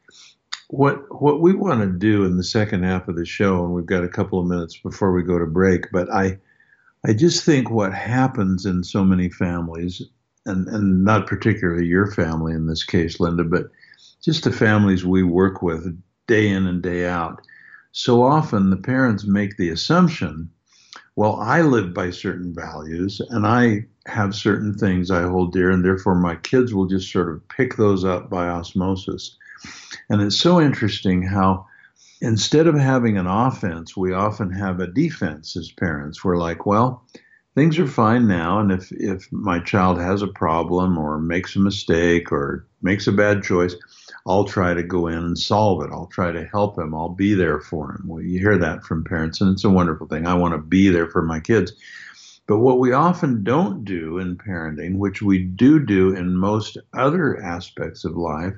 what 0.69 1.21
what 1.21 1.41
we 1.41 1.55
want 1.55 1.81
to 1.81 1.87
do 1.87 2.25
in 2.25 2.37
the 2.37 2.45
second 2.45 2.85
half 2.85 3.09
of 3.09 3.17
the 3.17 3.25
show, 3.25 3.65
and 3.65 3.75
we've 3.75 3.87
got 3.87 4.05
a 4.05 4.09
couple 4.09 4.39
of 4.39 4.47
minutes 4.47 4.77
before 4.77 5.13
we 5.13 5.23
go 5.23 5.39
to 5.39 5.47
break, 5.47 5.91
but 5.91 6.11
I 6.13 6.39
I 7.07 7.15
just 7.15 7.45
think 7.45 7.71
what 7.71 7.95
happens 7.95 8.67
in 8.67 8.85
so 8.85 9.05
many 9.05 9.31
families, 9.31 10.03
and, 10.47 10.67
and 10.69 11.05
not 11.05 11.27
particularly 11.27 11.87
your 11.87 12.11
family 12.11 12.53
in 12.53 12.67
this 12.67 12.85
case, 12.85 13.21
Linda, 13.21 13.45
but 13.45 13.71
just 14.23 14.45
the 14.45 14.53
families 14.53 15.05
we 15.05 15.23
work 15.23 15.63
with 15.63 16.01
day 16.27 16.49
in 16.49 16.67
and 16.67 16.83
day 16.83 17.07
out. 17.07 17.41
So 17.93 18.23
often 18.23 18.71
the 18.71 18.77
parents 18.77 19.25
make 19.25 19.57
the 19.57 19.71
assumption, 19.71 20.51
well, 21.17 21.37
I 21.37 21.63
live 21.63 21.95
by 21.95 22.11
certain 22.11 22.53
values 22.55 23.21
and 23.31 23.47
I 23.47 23.87
have 24.07 24.35
certain 24.35 24.75
things 24.75 25.11
I 25.11 25.23
hold 25.23 25.53
dear, 25.53 25.71
and 25.71 25.85
therefore 25.85 26.15
my 26.17 26.37
kids 26.37 26.75
will 26.75 26.87
just 26.87 27.11
sort 27.11 27.31
of 27.31 27.49
pick 27.49 27.77
those 27.77 28.05
up 28.05 28.29
by 28.29 28.49
osmosis. 28.49 29.37
And 30.11 30.23
it's 30.23 30.39
so 30.39 30.61
interesting 30.61 31.23
how 31.23 31.67
instead 32.21 32.67
of 32.67 32.75
having 32.75 33.19
an 33.19 33.27
offense, 33.27 33.97
we 33.97 34.13
often 34.13 34.51
have 34.51 34.81
a 34.81 34.87
defense 34.87 35.57
as 35.57 35.71
parents. 35.71 36.25
We're 36.25 36.37
like, 36.37 36.67
well, 36.67 37.05
things 37.55 37.79
are 37.79 37.89
fine 37.89 38.29
now, 38.29 38.61
and 38.61 38.71
if 38.71 38.93
if 38.93 39.31
my 39.33 39.59
child 39.59 39.99
has 39.99 40.23
a 40.23 40.29
problem 40.29 40.97
or 40.97 41.19
makes 41.19 41.57
a 41.57 41.61
mistake 41.61 42.31
or 42.31 42.67
makes 42.83 43.07
a 43.07 43.13
bad 43.13 43.43
choice, 43.43 43.75
I'll 44.27 44.45
try 44.45 44.75
to 44.75 44.83
go 44.83 45.07
in 45.09 45.19
and 45.19 45.39
solve 45.39 45.83
it. 45.83 45.91
I'll 45.91 46.07
try 46.07 46.31
to 46.31 46.45
help 46.47 46.79
him. 46.79 46.95
I'll 46.95 47.09
be 47.09 47.35
there 47.35 47.61
for 47.61 47.93
him. 47.93 48.05
Well, 48.07 48.23
you 48.23 48.39
hear 48.39 48.59
that 48.59 48.85
from 48.85 49.05
parents, 49.05 49.41
and 49.41 49.53
it's 49.53 49.65
a 49.65 49.71
wonderful 49.71 50.07
thing. 50.07 50.27
I 50.27 50.35
want 50.35 50.55
to 50.55 50.59
be 50.59 50.89
there 50.89 51.09
for 51.09 51.23
my 51.23 51.41
kids. 51.41 51.73
But 52.47 52.61
what 52.61 52.79
we 52.79 52.93
often 52.93 53.45
don't 53.45 53.85
do 53.85 54.19
in 54.19 54.37
parenting, 54.37 54.97
which 54.97 55.21
we 55.21 55.39
do 55.39 55.79
do 55.79 56.15
in 56.15 56.35
most 56.35 56.79
other 56.95 57.43
aspects 57.43 58.05
of 58.05 58.17
life, 58.17 58.55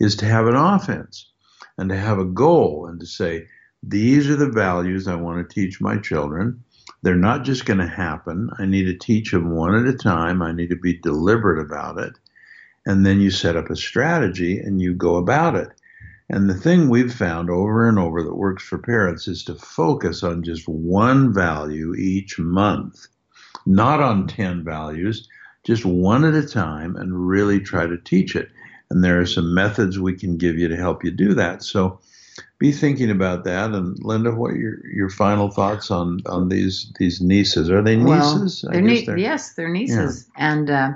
is 0.00 0.16
to 0.16 0.26
have 0.26 0.46
an 0.46 0.56
offense 0.56 1.30
and 1.78 1.88
to 1.88 1.96
have 1.96 2.18
a 2.18 2.24
goal 2.24 2.86
and 2.86 3.00
to 3.00 3.06
say, 3.06 3.46
these 3.82 4.28
are 4.30 4.36
the 4.36 4.50
values 4.50 5.08
I 5.08 5.16
want 5.16 5.48
to 5.48 5.54
teach 5.54 5.80
my 5.80 5.96
children. 5.98 6.62
They're 7.02 7.16
not 7.16 7.44
just 7.44 7.66
going 7.66 7.80
to 7.80 7.86
happen. 7.86 8.50
I 8.58 8.66
need 8.66 8.84
to 8.84 8.96
teach 8.96 9.32
them 9.32 9.50
one 9.50 9.74
at 9.74 9.92
a 9.92 9.96
time. 9.96 10.40
I 10.40 10.52
need 10.52 10.70
to 10.70 10.76
be 10.76 10.98
deliberate 10.98 11.60
about 11.60 11.98
it. 11.98 12.12
And 12.86 13.04
then 13.04 13.20
you 13.20 13.30
set 13.30 13.56
up 13.56 13.70
a 13.70 13.76
strategy 13.76 14.58
and 14.58 14.80
you 14.80 14.94
go 14.94 15.16
about 15.16 15.56
it. 15.56 15.68
And 16.28 16.48
the 16.48 16.54
thing 16.54 16.88
we've 16.88 17.12
found 17.12 17.50
over 17.50 17.88
and 17.88 17.98
over 17.98 18.22
that 18.22 18.34
works 18.34 18.62
for 18.62 18.78
parents 18.78 19.28
is 19.28 19.44
to 19.44 19.54
focus 19.54 20.22
on 20.22 20.44
just 20.44 20.66
one 20.68 21.34
value 21.34 21.94
each 21.94 22.38
month, 22.38 23.06
not 23.66 24.00
on 24.00 24.26
10 24.28 24.64
values, 24.64 25.28
just 25.64 25.84
one 25.84 26.24
at 26.24 26.34
a 26.34 26.46
time 26.46 26.96
and 26.96 27.28
really 27.28 27.60
try 27.60 27.86
to 27.86 27.98
teach 27.98 28.34
it. 28.34 28.50
And 28.92 29.02
there 29.02 29.18
are 29.18 29.26
some 29.26 29.54
methods 29.54 29.98
we 29.98 30.14
can 30.14 30.36
give 30.36 30.58
you 30.58 30.68
to 30.68 30.76
help 30.76 31.02
you 31.02 31.10
do 31.10 31.32
that. 31.32 31.62
So 31.62 31.98
be 32.58 32.72
thinking 32.72 33.10
about 33.10 33.44
that. 33.44 33.70
And 33.70 33.98
Linda, 34.04 34.32
what 34.32 34.50
are 34.50 34.56
your, 34.56 34.86
your 34.86 35.08
final 35.08 35.50
thoughts 35.50 35.90
on, 35.90 36.20
on 36.26 36.50
these 36.50 36.92
these 36.98 37.22
nieces? 37.22 37.70
Are 37.70 37.80
they 37.80 37.96
nieces? 37.96 38.62
Well, 38.62 38.72
they're 38.72 38.82
nie- 38.82 39.08
yes, 39.16 39.54
they're 39.54 39.70
nieces, 39.70 40.28
and 40.36 40.68
uh, 40.68 40.90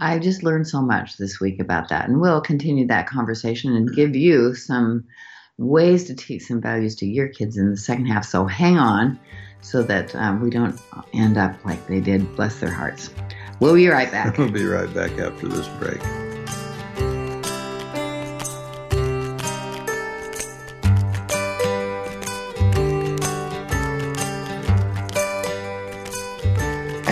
I 0.00 0.18
just 0.18 0.42
learned 0.42 0.66
so 0.66 0.82
much 0.82 1.16
this 1.16 1.38
week 1.38 1.60
about 1.60 1.90
that, 1.90 2.08
and 2.08 2.20
we'll 2.20 2.40
continue 2.40 2.88
that 2.88 3.06
conversation 3.06 3.74
and 3.76 3.94
give 3.94 4.16
you 4.16 4.54
some 4.54 5.04
ways 5.58 6.04
to 6.06 6.16
teach 6.16 6.42
some 6.42 6.60
values 6.60 6.96
to 6.96 7.06
your 7.06 7.28
kids 7.28 7.56
in 7.56 7.70
the 7.70 7.76
second 7.76 8.06
half. 8.06 8.24
So 8.24 8.46
hang 8.46 8.78
on, 8.78 9.16
so 9.60 9.84
that 9.84 10.12
um, 10.16 10.42
we 10.42 10.50
don't 10.50 10.78
end 11.14 11.38
up 11.38 11.64
like 11.64 11.86
they 11.86 12.00
did. 12.00 12.34
Bless 12.34 12.58
their 12.58 12.72
hearts. 12.72 13.10
We'll 13.60 13.76
be 13.76 13.86
right 13.86 14.10
back. 14.10 14.36
We'll 14.38 14.50
be 14.50 14.66
right 14.66 14.92
back 14.92 15.12
after 15.18 15.46
this 15.46 15.68
break. 15.78 16.02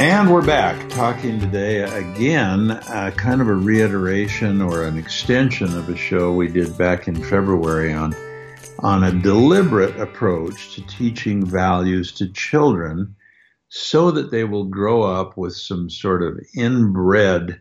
And 0.08 0.32
we're 0.32 0.46
back 0.46 0.88
talking 0.88 1.40
today 1.40 1.80
again, 1.80 2.70
uh, 2.70 3.10
kind 3.16 3.40
of 3.40 3.48
a 3.48 3.54
reiteration 3.54 4.62
or 4.62 4.84
an 4.84 4.96
extension 4.96 5.76
of 5.76 5.88
a 5.88 5.96
show 5.96 6.32
we 6.32 6.46
did 6.46 6.78
back 6.78 7.08
in 7.08 7.16
February 7.16 7.92
on 7.92 8.14
on 8.78 9.02
a 9.02 9.10
deliberate 9.10 9.98
approach 9.98 10.76
to 10.76 10.86
teaching 10.86 11.44
values 11.44 12.12
to 12.12 12.32
children 12.32 13.16
so 13.68 14.12
that 14.12 14.30
they 14.30 14.44
will 14.44 14.66
grow 14.66 15.02
up 15.02 15.36
with 15.36 15.56
some 15.56 15.90
sort 15.90 16.22
of 16.22 16.38
inbred 16.54 17.60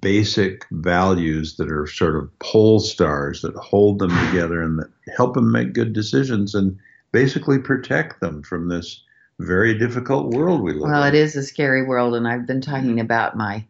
basic 0.00 0.64
values 0.70 1.56
that 1.56 1.70
are 1.70 1.86
sort 1.86 2.16
of 2.16 2.38
pole 2.38 2.80
stars 2.80 3.42
that 3.42 3.54
hold 3.56 3.98
them 3.98 4.16
together 4.28 4.62
and 4.62 4.78
that 4.78 4.88
help 5.14 5.34
them 5.34 5.52
make 5.52 5.74
good 5.74 5.92
decisions 5.92 6.54
and 6.54 6.78
basically 7.12 7.58
protect 7.58 8.18
them 8.22 8.42
from 8.42 8.70
this 8.70 9.02
very 9.38 9.78
difficult 9.78 10.32
world 10.34 10.62
we 10.62 10.72
live 10.72 10.82
Well, 10.82 11.02
in. 11.02 11.08
it 11.08 11.14
is 11.14 11.36
a 11.36 11.42
scary 11.42 11.84
world, 11.84 12.14
and 12.14 12.26
I've 12.26 12.46
been 12.46 12.60
talking 12.60 13.00
about 13.00 13.36
my 13.36 13.64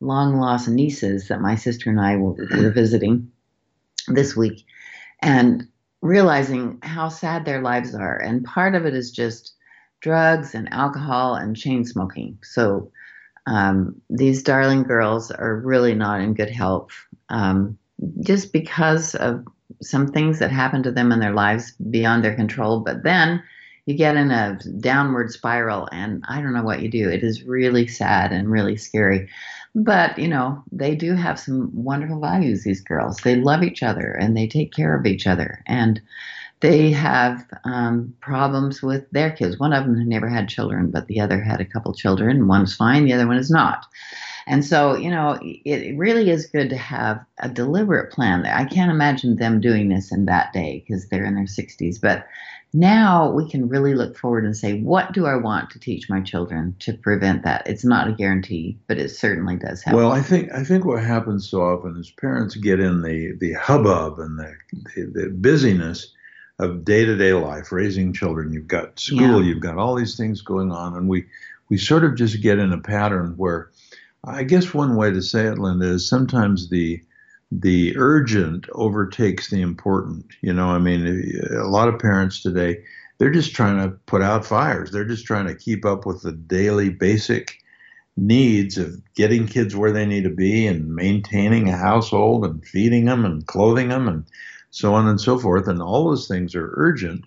long 0.00 0.38
lost 0.40 0.68
nieces 0.68 1.28
that 1.28 1.40
my 1.40 1.54
sister 1.54 1.90
and 1.90 2.00
I 2.00 2.16
were, 2.16 2.32
were 2.32 2.70
visiting 2.70 3.30
this 4.08 4.36
week, 4.36 4.64
and 5.20 5.66
realizing 6.00 6.78
how 6.82 7.08
sad 7.08 7.44
their 7.44 7.62
lives 7.62 7.94
are. 7.94 8.16
And 8.18 8.44
part 8.44 8.74
of 8.74 8.84
it 8.86 8.94
is 8.94 9.12
just 9.12 9.54
drugs 10.00 10.54
and 10.54 10.72
alcohol 10.72 11.36
and 11.36 11.56
chain 11.56 11.84
smoking. 11.84 12.38
So 12.42 12.90
um, 13.46 14.00
these 14.10 14.42
darling 14.42 14.82
girls 14.82 15.30
are 15.30 15.56
really 15.60 15.94
not 15.94 16.20
in 16.20 16.34
good 16.34 16.50
health 16.50 16.90
um, 17.28 17.78
just 18.20 18.52
because 18.52 19.14
of 19.14 19.46
some 19.80 20.08
things 20.08 20.40
that 20.40 20.50
happen 20.50 20.82
to 20.82 20.90
them 20.90 21.12
in 21.12 21.20
their 21.20 21.32
lives 21.32 21.72
beyond 21.90 22.24
their 22.24 22.34
control. 22.34 22.80
But 22.80 23.04
then 23.04 23.42
you 23.86 23.94
get 23.94 24.16
in 24.16 24.30
a 24.30 24.58
downward 24.78 25.32
spiral, 25.32 25.88
and 25.90 26.24
I 26.28 26.40
don't 26.40 26.52
know 26.52 26.62
what 26.62 26.82
you 26.82 26.90
do. 26.90 27.08
It 27.08 27.24
is 27.24 27.42
really 27.44 27.86
sad 27.86 28.32
and 28.32 28.50
really 28.50 28.76
scary. 28.76 29.28
But, 29.74 30.18
you 30.18 30.28
know, 30.28 30.62
they 30.70 30.94
do 30.94 31.14
have 31.14 31.40
some 31.40 31.70
wonderful 31.72 32.20
values, 32.20 32.62
these 32.62 32.82
girls. 32.82 33.18
They 33.18 33.36
love 33.36 33.62
each 33.62 33.82
other 33.82 34.12
and 34.12 34.36
they 34.36 34.46
take 34.46 34.72
care 34.72 34.94
of 34.94 35.06
each 35.06 35.26
other. 35.26 35.62
And 35.66 36.00
they 36.60 36.92
have 36.92 37.44
um, 37.64 38.14
problems 38.20 38.82
with 38.82 39.10
their 39.10 39.32
kids. 39.32 39.58
One 39.58 39.72
of 39.72 39.84
them 39.84 40.08
never 40.08 40.28
had 40.28 40.48
children, 40.48 40.90
but 40.90 41.08
the 41.08 41.20
other 41.20 41.40
had 41.40 41.60
a 41.60 41.64
couple 41.64 41.92
children. 41.94 42.46
One's 42.46 42.76
fine, 42.76 43.04
the 43.04 43.14
other 43.14 43.26
one 43.26 43.38
is 43.38 43.50
not. 43.50 43.86
And 44.46 44.64
so, 44.64 44.94
you 44.94 45.10
know, 45.10 45.38
it 45.42 45.96
really 45.96 46.30
is 46.30 46.46
good 46.46 46.68
to 46.70 46.76
have 46.76 47.24
a 47.38 47.48
deliberate 47.48 48.12
plan. 48.12 48.44
I 48.44 48.64
can't 48.64 48.90
imagine 48.90 49.36
them 49.36 49.60
doing 49.60 49.88
this 49.88 50.12
in 50.12 50.26
that 50.26 50.52
day 50.52 50.84
because 50.86 51.08
they're 51.08 51.24
in 51.24 51.34
their 51.34 51.44
60s. 51.44 52.00
But 52.00 52.26
now 52.74 53.30
we 53.30 53.48
can 53.48 53.68
really 53.68 53.94
look 53.94 54.16
forward 54.16 54.44
and 54.44 54.56
say, 54.56 54.80
what 54.80 55.12
do 55.12 55.26
I 55.26 55.36
want 55.36 55.70
to 55.70 55.78
teach 55.78 56.08
my 56.08 56.20
children 56.20 56.74
to 56.80 56.94
prevent 56.94 57.44
that? 57.44 57.66
It's 57.66 57.84
not 57.84 58.08
a 58.08 58.12
guarantee, 58.12 58.78
but 58.86 58.98
it 58.98 59.10
certainly 59.10 59.56
does 59.56 59.82
help. 59.82 59.96
Well, 59.96 60.12
I 60.12 60.22
think 60.22 60.52
I 60.52 60.64
think 60.64 60.84
what 60.84 61.02
happens 61.02 61.48
so 61.48 61.62
often 61.62 61.96
is 61.96 62.10
parents 62.10 62.56
get 62.56 62.80
in 62.80 63.02
the 63.02 63.32
the 63.38 63.52
hubbub 63.54 64.18
and 64.18 64.38
the 64.38 64.54
the, 64.72 65.02
the 65.04 65.28
busyness 65.28 66.12
of 66.58 66.84
day 66.84 67.04
to 67.04 67.16
day 67.16 67.34
life, 67.34 67.72
raising 67.72 68.12
children. 68.12 68.52
You've 68.52 68.68
got 68.68 68.98
school, 68.98 69.42
yeah. 69.42 69.48
you've 69.48 69.60
got 69.60 69.76
all 69.76 69.94
these 69.94 70.16
things 70.16 70.40
going 70.40 70.72
on, 70.72 70.96
and 70.96 71.08
we 71.08 71.26
we 71.68 71.76
sort 71.76 72.04
of 72.04 72.16
just 72.16 72.40
get 72.40 72.58
in 72.58 72.72
a 72.72 72.80
pattern 72.80 73.34
where 73.36 73.70
I 74.24 74.44
guess 74.44 74.72
one 74.72 74.96
way 74.96 75.10
to 75.10 75.20
say 75.20 75.46
it, 75.46 75.58
Linda, 75.58 75.86
is 75.86 76.08
sometimes 76.08 76.68
the 76.68 77.02
the 77.60 77.94
urgent 77.96 78.66
overtakes 78.72 79.50
the 79.50 79.60
important. 79.60 80.24
You 80.40 80.54
know, 80.54 80.68
I 80.68 80.78
mean, 80.78 81.38
a 81.50 81.68
lot 81.68 81.88
of 81.88 81.98
parents 81.98 82.42
today, 82.42 82.82
they're 83.18 83.30
just 83.30 83.54
trying 83.54 83.78
to 83.78 83.94
put 84.06 84.22
out 84.22 84.46
fires. 84.46 84.90
They're 84.90 85.04
just 85.04 85.26
trying 85.26 85.46
to 85.46 85.54
keep 85.54 85.84
up 85.84 86.06
with 86.06 86.22
the 86.22 86.32
daily 86.32 86.88
basic 86.88 87.58
needs 88.16 88.78
of 88.78 89.00
getting 89.14 89.46
kids 89.46 89.76
where 89.76 89.92
they 89.92 90.06
need 90.06 90.24
to 90.24 90.30
be 90.30 90.66
and 90.66 90.94
maintaining 90.94 91.68
a 91.68 91.76
household 91.76 92.44
and 92.44 92.64
feeding 92.64 93.04
them 93.04 93.24
and 93.24 93.46
clothing 93.46 93.88
them 93.88 94.08
and 94.08 94.24
so 94.70 94.94
on 94.94 95.06
and 95.06 95.20
so 95.20 95.38
forth. 95.38 95.68
And 95.68 95.82
all 95.82 96.08
those 96.08 96.28
things 96.28 96.54
are 96.54 96.72
urgent, 96.76 97.24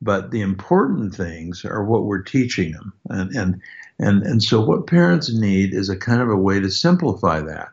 but 0.00 0.30
the 0.30 0.40
important 0.40 1.14
things 1.14 1.64
are 1.64 1.84
what 1.84 2.04
we're 2.04 2.22
teaching 2.22 2.72
them. 2.72 2.92
And, 3.10 3.30
and, 3.36 3.62
and, 3.98 4.22
and 4.22 4.42
so 4.42 4.62
what 4.62 4.86
parents 4.86 5.32
need 5.32 5.74
is 5.74 5.90
a 5.90 5.96
kind 5.96 6.22
of 6.22 6.30
a 6.30 6.36
way 6.36 6.58
to 6.58 6.70
simplify 6.70 7.40
that. 7.40 7.68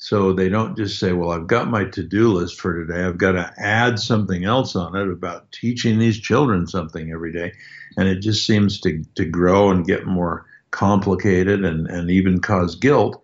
So 0.00 0.32
they 0.32 0.48
don't 0.48 0.76
just 0.76 1.00
say, 1.00 1.12
well, 1.12 1.32
I've 1.32 1.48
got 1.48 1.68
my 1.68 1.84
to-do 1.84 2.32
list 2.32 2.60
for 2.60 2.72
today. 2.72 3.02
I've 3.02 3.18
got 3.18 3.32
to 3.32 3.52
add 3.58 3.98
something 3.98 4.44
else 4.44 4.76
on 4.76 4.94
it 4.94 5.08
about 5.08 5.50
teaching 5.50 5.98
these 5.98 6.20
children 6.20 6.68
something 6.68 7.10
every 7.10 7.32
day. 7.32 7.52
And 7.96 8.08
it 8.08 8.20
just 8.20 8.46
seems 8.46 8.80
to, 8.82 9.02
to 9.16 9.24
grow 9.24 9.70
and 9.70 9.84
get 9.84 10.06
more 10.06 10.46
complicated 10.70 11.64
and, 11.64 11.88
and 11.88 12.10
even 12.10 12.40
cause 12.40 12.76
guilt. 12.76 13.20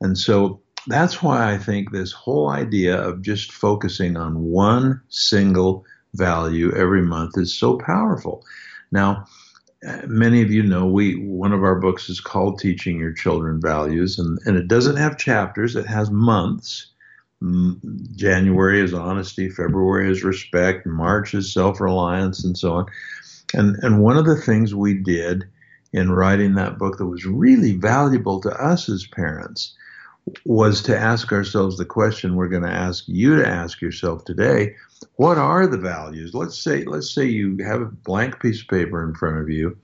And 0.00 0.16
so 0.16 0.60
that's 0.86 1.22
why 1.22 1.52
I 1.52 1.58
think 1.58 1.90
this 1.90 2.12
whole 2.12 2.48
idea 2.48 2.98
of 2.98 3.20
just 3.20 3.52
focusing 3.52 4.16
on 4.16 4.44
one 4.44 5.02
single 5.10 5.84
value 6.14 6.74
every 6.74 7.02
month 7.02 7.36
is 7.36 7.54
so 7.54 7.76
powerful. 7.76 8.42
Now, 8.90 9.26
many 10.06 10.42
of 10.42 10.50
you 10.50 10.62
know 10.62 10.86
we 10.86 11.16
one 11.16 11.52
of 11.52 11.62
our 11.62 11.78
books 11.78 12.08
is 12.08 12.20
called 12.20 12.58
Teaching 12.58 12.98
Your 12.98 13.12
Children 13.12 13.60
Values, 13.60 14.18
and, 14.18 14.38
and 14.46 14.56
it 14.56 14.68
doesn't 14.68 14.96
have 14.96 15.18
chapters, 15.18 15.76
it 15.76 15.86
has 15.86 16.10
months. 16.10 16.86
Mm, 17.42 17.78
January 18.16 18.80
is 18.80 18.94
honesty, 18.94 19.48
February 19.48 20.10
is 20.10 20.24
respect, 20.24 20.86
March 20.86 21.34
is 21.34 21.52
self 21.52 21.80
reliance, 21.80 22.44
and 22.44 22.56
so 22.56 22.72
on. 22.72 22.86
And, 23.52 23.76
and 23.82 24.02
one 24.02 24.16
of 24.16 24.24
the 24.24 24.40
things 24.40 24.74
we 24.74 24.94
did 24.94 25.44
in 25.92 26.10
writing 26.10 26.54
that 26.54 26.78
book 26.78 26.98
that 26.98 27.06
was 27.06 27.24
really 27.24 27.72
valuable 27.72 28.40
to 28.40 28.50
us 28.50 28.88
as 28.88 29.06
parents 29.06 29.74
was 30.44 30.82
to 30.82 30.96
ask 30.96 31.32
ourselves 31.32 31.76
the 31.76 31.84
question 31.84 32.34
we're 32.34 32.48
going 32.48 32.62
to 32.62 32.68
ask 32.68 33.04
you 33.06 33.36
to 33.36 33.46
ask 33.46 33.80
yourself 33.80 34.24
today 34.24 34.74
what 35.16 35.38
are 35.38 35.66
the 35.66 35.78
values? 35.78 36.34
Let's 36.34 36.58
say 36.58 36.84
let's 36.84 37.10
say 37.10 37.24
you 37.24 37.56
have 37.64 37.80
a 37.80 37.86
blank 37.86 38.40
piece 38.40 38.62
of 38.62 38.68
paper 38.68 39.02
in 39.02 39.14
front 39.14 39.38
of 39.38 39.48
you 39.48 39.76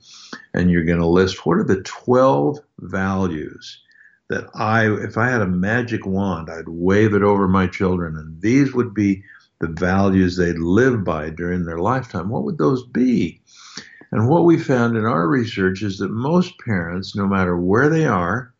and 0.53 0.69
you're 0.69 0.83
going 0.83 0.99
to 0.99 1.05
list 1.05 1.45
what 1.45 1.57
are 1.57 1.63
the 1.63 1.81
12 1.83 2.59
values 2.79 3.81
that 4.29 4.45
I 4.55 4.91
if 4.91 5.17
I 5.17 5.29
had 5.29 5.41
a 5.41 5.47
magic 5.47 6.05
wand 6.05 6.49
I'd 6.49 6.67
wave 6.67 7.13
it 7.13 7.23
over 7.23 7.47
my 7.47 7.67
children 7.67 8.15
and 8.15 8.41
these 8.41 8.73
would 8.73 8.93
be 8.93 9.23
the 9.59 9.67
values 9.67 10.35
they'd 10.35 10.57
live 10.57 11.03
by 11.03 11.29
during 11.29 11.65
their 11.65 11.79
lifetime. 11.79 12.29
What 12.29 12.43
would 12.43 12.57
those 12.57 12.83
be? 12.83 13.39
And 14.11 14.27
what 14.27 14.45
we 14.45 14.57
found 14.57 14.97
in 14.97 15.05
our 15.05 15.27
research 15.27 15.83
is 15.83 15.99
that 15.99 16.11
most 16.11 16.57
parents 16.59 17.15
no 17.15 17.27
matter 17.27 17.57
where 17.57 17.89
they 17.89 18.05
are 18.05 18.53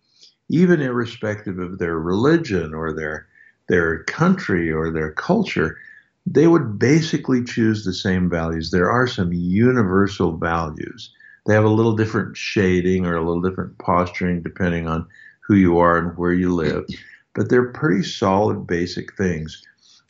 even 0.50 0.82
irrespective 0.82 1.60
of 1.60 1.80
their 1.80 1.98
religion 1.98 2.74
or 2.74 2.94
their 2.94 3.28
their 3.68 4.04
country 4.04 4.72
or 4.72 4.92
their 4.92 5.12
culture, 5.14 5.78
they 6.26 6.48
would 6.48 6.78
basically 6.78 7.44
choose 7.44 7.84
the 7.84 7.94
same 7.94 8.30
values. 8.30 8.72
There 8.72 8.92
are 8.92 9.08
some 9.08 9.34
universal 9.34 10.38
values. 10.38 11.12
They 11.48 11.54
have 11.54 11.64
a 11.64 11.70
little 11.70 11.96
different 11.96 12.38
shading 12.38 13.06
or 13.06 13.16
a 13.16 13.26
little 13.26 13.42
different 13.42 13.78
posturing 13.80 14.42
depending 14.42 14.88
on 14.88 15.08
who 15.42 15.56
you 15.56 15.80
are 15.80 15.98
and 15.98 16.18
where 16.18 16.34
you 16.34 16.54
live, 16.54 16.86
but 17.34 17.50
they're 17.50 17.72
pretty 17.72 18.04
solid 18.04 18.68
basic 18.68 19.18
things. 19.18 19.62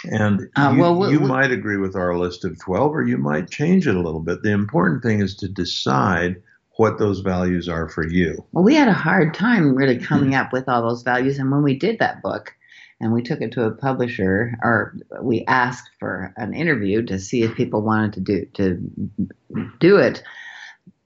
And 0.05 0.49
uh, 0.57 0.73
you, 0.75 0.81
well, 0.81 1.11
you 1.11 1.19
might 1.19 1.51
agree 1.51 1.77
with 1.77 1.95
our 1.95 2.17
list 2.17 2.43
of 2.43 2.59
12 2.59 2.95
or 2.95 3.03
you 3.03 3.17
might 3.17 3.49
change 3.49 3.87
it 3.87 3.95
a 3.95 4.01
little 4.01 4.19
bit. 4.19 4.41
The 4.41 4.51
important 4.51 5.03
thing 5.03 5.21
is 5.21 5.35
to 5.35 5.47
decide 5.47 6.41
what 6.77 6.97
those 6.97 7.19
values 7.19 7.69
are 7.69 7.87
for 7.87 8.07
you. 8.07 8.43
Well, 8.51 8.63
we 8.63 8.75
had 8.75 8.87
a 8.87 8.93
hard 8.93 9.33
time 9.33 9.75
really 9.75 9.97
coming 9.97 10.33
up 10.35 10.51
with 10.51 10.67
all 10.67 10.81
those 10.81 11.03
values. 11.03 11.37
And 11.37 11.51
when 11.51 11.61
we 11.61 11.77
did 11.77 11.99
that 11.99 12.21
book 12.21 12.53
and 13.01 13.11
we 13.11 13.21
took 13.21 13.41
it 13.41 13.51
to 13.53 13.65
a 13.65 13.71
publisher 13.71 14.57
or 14.61 14.95
we 15.21 15.43
asked 15.47 15.89
for 15.99 16.33
an 16.37 16.53
interview 16.53 17.03
to 17.03 17.19
see 17.19 17.43
if 17.43 17.55
people 17.55 17.81
wanted 17.81 18.13
to 18.13 18.19
do, 18.19 18.45
to 18.53 19.71
do 19.79 19.97
it, 19.97 20.23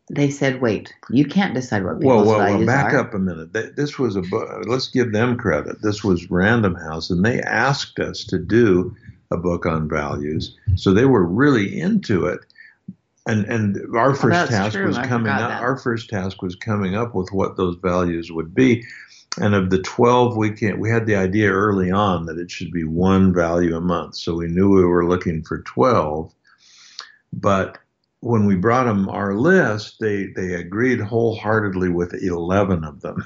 they 0.09 0.29
said, 0.29 0.61
"Wait, 0.61 0.93
you 1.09 1.25
can't 1.25 1.55
decide 1.55 1.83
what 1.83 1.99
people's 1.99 2.27
well, 2.27 2.37
well, 2.37 2.47
values 2.47 2.67
well, 2.67 2.83
back 2.83 2.93
are." 2.93 2.99
up 2.99 3.13
a 3.13 3.19
minute. 3.19 3.53
This 3.75 3.97
was 3.97 4.15
a 4.15 4.21
book. 4.21 4.65
Let's 4.67 4.89
give 4.89 5.13
them 5.13 5.37
credit. 5.37 5.81
This 5.81 6.03
was 6.03 6.29
Random 6.29 6.75
House, 6.75 7.09
and 7.09 7.25
they 7.25 7.41
asked 7.41 7.99
us 7.99 8.23
to 8.25 8.37
do 8.37 8.95
a 9.31 9.37
book 9.37 9.65
on 9.65 9.89
values, 9.89 10.55
so 10.75 10.93
they 10.93 11.05
were 11.05 11.25
really 11.25 11.79
into 11.79 12.27
it 12.27 12.41
and 13.25 13.45
and 13.45 13.95
our 13.95 14.11
oh, 14.11 14.15
first 14.15 14.51
oh, 14.51 14.55
task 14.55 14.75
true. 14.75 14.87
was 14.87 14.97
coming 14.97 15.31
up. 15.31 15.49
That. 15.49 15.61
Our 15.61 15.77
first 15.77 16.09
task 16.09 16.41
was 16.41 16.55
coming 16.55 16.95
up 16.95 17.15
with 17.15 17.29
what 17.31 17.57
those 17.57 17.75
values 17.77 18.31
would 18.31 18.53
be. 18.53 18.83
And 19.39 19.53
of 19.53 19.69
the 19.69 19.81
12, 19.81 20.37
we 20.37 20.51
can 20.51 20.79
we 20.79 20.89
had 20.89 21.05
the 21.05 21.15
idea 21.15 21.51
early 21.51 21.91
on 21.91 22.25
that 22.25 22.37
it 22.37 22.49
should 22.49 22.71
be 22.71 22.83
one 22.83 23.33
value 23.33 23.75
a 23.75 23.81
month. 23.81 24.15
So 24.15 24.35
we 24.35 24.47
knew 24.47 24.69
we 24.69 24.85
were 24.85 25.07
looking 25.07 25.43
for 25.43 25.61
12. 25.61 26.33
But 27.33 27.77
when 28.21 28.45
we 28.45 28.55
brought 28.55 28.85
them 28.85 29.07
our 29.09 29.35
list, 29.35 29.97
they, 29.99 30.27
they 30.35 30.55
agreed 30.55 30.99
wholeheartedly 30.99 31.89
with 31.89 32.13
11 32.13 32.83
of 32.83 33.01
them. 33.01 33.23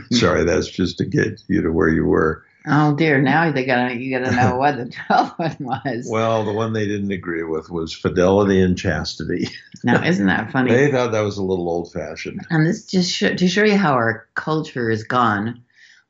Sorry, 0.12 0.44
that's 0.44 0.68
just 0.68 0.98
to 0.98 1.04
get 1.04 1.40
you 1.48 1.62
to 1.62 1.70
where 1.70 1.88
you 1.88 2.04
were. 2.04 2.44
Oh 2.66 2.94
dear! 2.94 3.20
Now 3.20 3.50
they 3.50 3.64
gotta 3.64 3.94
you 3.94 4.16
gotta 4.16 4.34
know 4.34 4.56
what 4.58 4.76
the 4.76 4.88
twelfth 4.88 5.38
one 5.38 5.56
was. 5.60 6.08
Well, 6.08 6.44
the 6.44 6.52
one 6.52 6.72
they 6.72 6.86
didn't 6.86 7.10
agree 7.10 7.42
with 7.42 7.70
was 7.70 7.92
fidelity 7.92 8.60
and 8.60 8.78
chastity. 8.78 9.48
Now, 9.84 10.04
isn't 10.04 10.26
that 10.26 10.52
funny? 10.52 10.70
they 10.72 10.92
thought 10.92 11.10
that 11.12 11.22
was 11.22 11.38
a 11.38 11.42
little 11.42 11.68
old 11.68 11.92
fashioned. 11.92 12.46
And 12.50 12.64
this 12.64 12.86
just 12.86 13.10
sh- 13.10 13.36
to 13.36 13.48
show 13.48 13.64
you 13.64 13.76
how 13.76 13.94
our 13.94 14.28
culture 14.34 14.90
is 14.90 15.02
gone. 15.02 15.64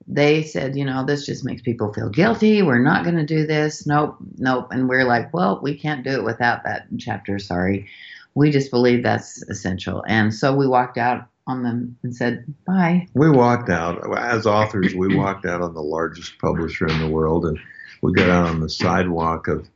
They 0.07 0.43
said, 0.43 0.77
you 0.77 0.85
know, 0.85 1.07
this 1.07 1.25
just 1.25 1.45
makes 1.45 1.63
people 1.63 1.93
feel 1.95 2.11
guilty. 2.11 2.61
We're 2.61 2.83
not 2.83 3.05
going 3.05 3.17
to 3.17 3.25
do 3.25 3.47
this. 3.47 3.87
Nope, 3.87 4.17
nope. 4.37 4.69
And 4.73 4.89
we're 4.89 5.05
like, 5.05 5.33
well, 5.33 5.61
we 5.63 5.79
can't 5.79 6.05
do 6.05 6.11
it 6.11 6.25
without 6.25 6.65
that 6.65 6.87
chapter. 6.99 7.39
Sorry. 7.39 7.87
We 8.35 8.51
just 8.51 8.71
believe 8.71 9.03
that's 9.05 9.43
essential. 9.45 10.05
And 10.07 10.35
so 10.35 10.55
we 10.57 10.67
walked 10.67 10.99
out 10.99 11.29
on 11.47 11.63
them 11.63 11.97
and 12.03 12.15
said 12.15 12.45
bye. 12.67 13.07
We 13.15 13.31
walked 13.31 13.69
out 13.69 14.17
as 14.19 14.47
authors. 14.47 14.95
We 14.95 15.17
walked 15.17 15.45
out 15.47 15.61
on 15.61 15.75
the 15.75 15.83
largest 15.83 16.39
publisher 16.39 16.87
in 16.87 17.01
the 17.01 17.09
world, 17.09 17.47
and 17.47 17.59
we 18.01 18.13
got 18.13 18.29
out 18.29 18.47
on 18.47 18.61
the 18.61 18.69
sidewalk 18.69 19.49
of 19.49 19.69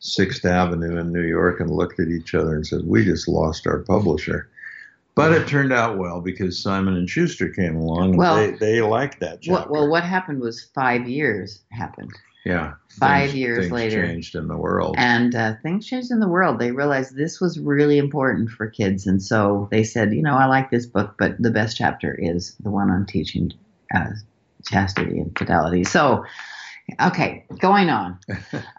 Sixth 0.00 0.44
Avenue 0.44 0.98
in 0.98 1.12
New 1.12 1.26
York 1.26 1.60
and 1.60 1.70
looked 1.70 1.98
at 1.98 2.08
each 2.08 2.34
other 2.34 2.54
and 2.54 2.66
said, 2.66 2.82
"We 2.84 3.04
just 3.04 3.28
lost 3.28 3.66
our 3.66 3.80
publisher." 3.80 4.48
But 5.14 5.32
it 5.32 5.48
turned 5.48 5.72
out 5.72 5.98
well 5.98 6.20
because 6.20 6.62
Simon 6.62 6.96
and 6.96 7.10
Schuster 7.10 7.48
came 7.48 7.74
along 7.74 8.10
and 8.10 8.18
well, 8.18 8.36
they, 8.36 8.52
they 8.52 8.80
liked 8.82 9.18
that 9.18 9.40
chapter. 9.40 9.52
Well, 9.52 9.66
well, 9.68 9.90
what 9.90 10.04
happened 10.04 10.40
was 10.40 10.62
five 10.62 11.08
years 11.08 11.62
happened. 11.72 12.12
Yeah. 12.48 12.72
Five 12.98 13.30
Things- 13.30 13.34
years 13.38 13.58
things 13.58 13.72
later. 13.72 14.06
changed 14.06 14.34
in 14.34 14.48
the 14.48 14.56
world. 14.56 14.94
And 14.98 15.34
uh, 15.34 15.54
things 15.62 15.86
changed 15.86 16.10
in 16.10 16.18
the 16.18 16.28
world. 16.28 16.58
They 16.58 16.72
realized 16.72 17.14
this 17.14 17.40
was 17.42 17.58
really 17.58 17.98
important 17.98 18.48
for 18.48 18.66
kids. 18.68 19.06
And 19.06 19.22
so 19.22 19.68
they 19.70 19.84
said, 19.84 20.14
you 20.14 20.22
know, 20.22 20.34
I 20.34 20.46
like 20.46 20.70
this 20.70 20.86
book, 20.86 21.16
but 21.18 21.36
the 21.38 21.50
best 21.50 21.76
chapter 21.76 22.14
is 22.14 22.56
the 22.60 22.70
one 22.70 22.88
on 22.90 23.04
teaching 23.04 23.52
uh, 23.94 24.12
chastity 24.64 25.18
and 25.18 25.36
fidelity. 25.38 25.84
So, 25.84 26.24
okay, 27.00 27.44
going 27.60 27.90
on. 27.90 28.18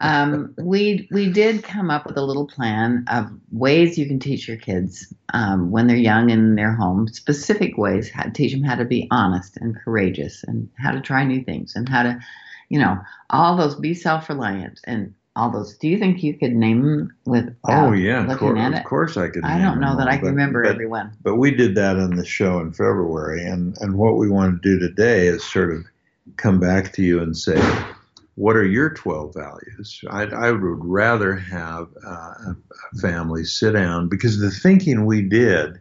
Um, 0.01 0.55
we 0.57 1.09
we 1.11 1.29
did 1.29 1.61
come 1.61 1.91
up 1.91 2.05
with 2.07 2.15
a 2.17 2.21
little 2.23 2.47
plan 2.47 3.03
of 3.09 3.25
ways 3.51 3.97
you 3.97 4.07
can 4.07 4.17
teach 4.17 4.47
your 4.47 4.55
kids 4.57 5.13
um, 5.33 5.71
when 5.71 5.87
they're 5.87 5.97
young 5.97 6.29
in 6.29 6.55
their 6.55 6.73
home, 6.73 7.07
specific 7.09 7.77
ways 7.77 8.09
how 8.09 8.23
to 8.23 8.31
teach 8.31 8.53
them 8.53 8.63
how 8.63 8.75
to 8.75 8.85
be 8.85 9.07
honest 9.11 9.57
and 9.57 9.75
courageous 9.83 10.43
and 10.47 10.69
how 10.77 10.91
to 10.91 11.01
try 11.01 11.25
new 11.25 11.43
things 11.43 11.75
and 11.75 11.89
how 11.89 12.03
to, 12.03 12.17
you 12.69 12.79
know, 12.79 12.97
all 13.29 13.57
those 13.57 13.75
be 13.75 13.93
self 13.93 14.29
reliant 14.29 14.79
and 14.85 15.13
all 15.35 15.51
those. 15.51 15.77
Do 15.77 15.87
you 15.87 15.97
think 15.97 16.23
you 16.23 16.37
could 16.37 16.53
name 16.53 16.81
them 16.81 17.15
with? 17.25 17.55
oh 17.67 17.91
yeah, 17.91 18.31
of 18.31 18.37
course, 18.37 18.59
of 18.59 18.83
course 18.83 19.17
I 19.17 19.29
could. 19.29 19.43
I 19.43 19.59
don't 19.59 19.79
know 19.79 19.97
that 19.97 20.07
all, 20.07 20.13
I 20.13 20.17
can 20.17 20.25
but- 20.25 20.31
remember 20.31 20.63
but, 20.63 20.71
everyone. 20.71 21.11
But 21.21 21.35
we 21.35 21.51
did 21.51 21.75
that 21.75 21.97
on 21.97 22.15
the 22.15 22.25
show 22.25 22.59
in 22.59 22.71
February, 22.71 23.45
and 23.45 23.77
and 23.79 23.97
what 23.97 24.17
we 24.17 24.29
want 24.29 24.61
to 24.61 24.69
do 24.69 24.79
today 24.79 25.27
is 25.27 25.43
sort 25.43 25.71
of 25.71 25.85
come 26.37 26.59
back 26.59 26.93
to 26.93 27.01
you 27.01 27.21
and 27.21 27.35
say, 27.35 27.59
what 28.35 28.55
are 28.55 28.65
your 28.65 28.91
12 28.91 29.33
values? 29.33 29.99
I, 30.09 30.23
I 30.23 30.51
would 30.51 30.61
rather 30.61 31.35
have 31.35 31.89
uh, 32.05 32.09
a 32.09 32.55
a 32.93 32.97
family 32.99 33.43
sit 33.43 33.73
down 33.73 34.07
because 34.09 34.39
the 34.39 34.51
thinking 34.51 35.05
we 35.05 35.21
did 35.21 35.79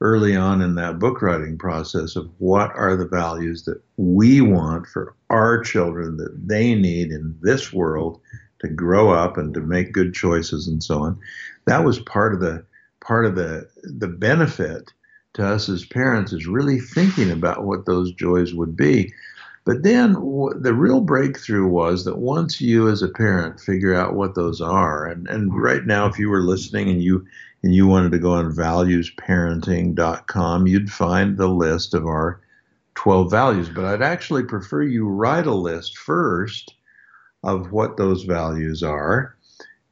early 0.00 0.34
on 0.34 0.62
in 0.62 0.74
that 0.76 0.98
book 0.98 1.20
writing 1.20 1.58
process 1.58 2.16
of 2.16 2.30
what 2.38 2.74
are 2.74 2.96
the 2.96 3.06
values 3.06 3.64
that 3.64 3.80
we 3.96 4.40
want 4.40 4.86
for 4.86 5.14
our 5.28 5.62
children 5.62 6.16
that 6.16 6.48
they 6.48 6.74
need 6.74 7.10
in 7.10 7.36
this 7.42 7.72
world 7.72 8.20
to 8.60 8.68
grow 8.68 9.10
up 9.10 9.36
and 9.36 9.52
to 9.54 9.60
make 9.60 9.92
good 9.92 10.14
choices 10.14 10.66
and 10.66 10.82
so 10.82 11.02
on. 11.02 11.18
That 11.66 11.84
was 11.84 11.98
part 11.98 12.34
of 12.34 12.40
the 12.40 12.64
part 13.00 13.26
of 13.26 13.34
the 13.34 13.68
the 13.82 14.08
benefit 14.08 14.92
to 15.34 15.46
us 15.46 15.68
as 15.68 15.84
parents 15.84 16.32
is 16.32 16.46
really 16.46 16.80
thinking 16.80 17.30
about 17.30 17.64
what 17.64 17.86
those 17.86 18.12
joys 18.12 18.54
would 18.54 18.76
be. 18.76 19.12
But 19.64 19.82
then 19.82 20.14
the 20.14 20.74
real 20.74 21.00
breakthrough 21.00 21.66
was 21.66 22.04
that 22.04 22.18
once 22.18 22.60
you 22.60 22.88
as 22.88 23.02
a 23.02 23.08
parent 23.08 23.60
figure 23.60 23.94
out 23.94 24.14
what 24.14 24.34
those 24.34 24.60
are, 24.60 25.06
and, 25.06 25.28
and 25.28 25.54
right 25.54 25.84
now, 25.84 26.06
if 26.06 26.18
you 26.18 26.30
were 26.30 26.42
listening 26.42 26.88
and 26.88 27.02
you 27.02 27.26
and 27.62 27.74
you 27.74 27.86
wanted 27.86 28.12
to 28.12 28.18
go 28.18 28.32
on 28.32 28.52
valuesparenting.com, 28.52 30.66
you'd 30.66 30.90
find 30.92 31.36
the 31.36 31.48
list 31.48 31.94
of 31.94 32.06
our 32.06 32.40
12 32.94 33.30
values. 33.30 33.68
But 33.68 33.84
I'd 33.84 34.02
actually 34.02 34.44
prefer 34.44 34.82
you 34.82 35.06
write 35.08 35.46
a 35.46 35.54
list 35.54 35.98
first 35.98 36.74
of 37.42 37.72
what 37.72 37.96
those 37.96 38.24
values 38.24 38.82
are, 38.82 39.34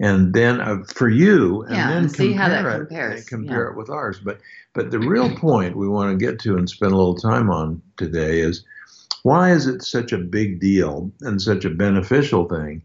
and 0.00 0.32
then 0.34 0.60
uh, 0.60 0.82
for 0.86 1.08
you, 1.08 1.62
and 1.62 1.74
Yeah, 1.76 1.88
then 1.88 1.96
and 2.04 2.12
see 2.12 2.32
how 2.32 2.48
that 2.48 2.62
compare 2.64 2.82
it- 2.82 2.86
compares, 2.88 3.20
and 3.20 3.28
compare 3.28 3.64
yeah. 3.64 3.70
it 3.70 3.76
with 3.76 3.90
ours. 3.90 4.18
But 4.22 4.40
but 4.74 4.90
the 4.90 4.98
real 4.98 5.34
point 5.36 5.76
we 5.76 5.88
want 5.88 6.18
to 6.18 6.24
get 6.26 6.38
to 6.40 6.56
and 6.56 6.68
spend 6.68 6.92
a 6.92 6.96
little 6.96 7.16
time 7.16 7.50
on 7.50 7.82
today 7.96 8.40
is 8.40 8.64
why 9.24 9.50
is 9.50 9.66
it 9.66 9.82
such 9.82 10.12
a 10.12 10.18
big 10.18 10.60
deal 10.60 11.10
and 11.22 11.42
such 11.42 11.64
a 11.64 11.70
beneficial 11.70 12.46
thing 12.48 12.82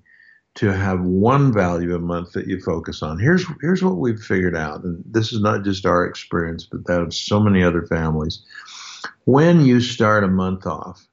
to 0.56 0.72
have 0.72 1.02
one 1.02 1.52
value 1.52 1.96
a 1.96 2.00
month 2.00 2.34
that 2.34 2.48
you 2.48 2.60
focus 2.60 3.02
on? 3.02 3.20
Here's 3.20 3.46
here's 3.62 3.84
what 3.84 3.98
we've 3.98 4.20
figured 4.20 4.56
out, 4.56 4.84
and 4.84 5.04
this 5.06 5.34
is 5.34 5.42
not 5.42 5.64
just 5.64 5.86
our 5.86 6.06
experience, 6.06 6.68
but 6.70 6.86
that 6.86 7.02
of 7.02 7.14
so 7.14 7.40
many 7.40 7.64
other 7.64 7.86
families. 7.88 8.44
When 9.26 9.66
you 9.66 9.82
start 9.82 10.24
a 10.24 10.28
month 10.28 10.66
off, 10.66 11.08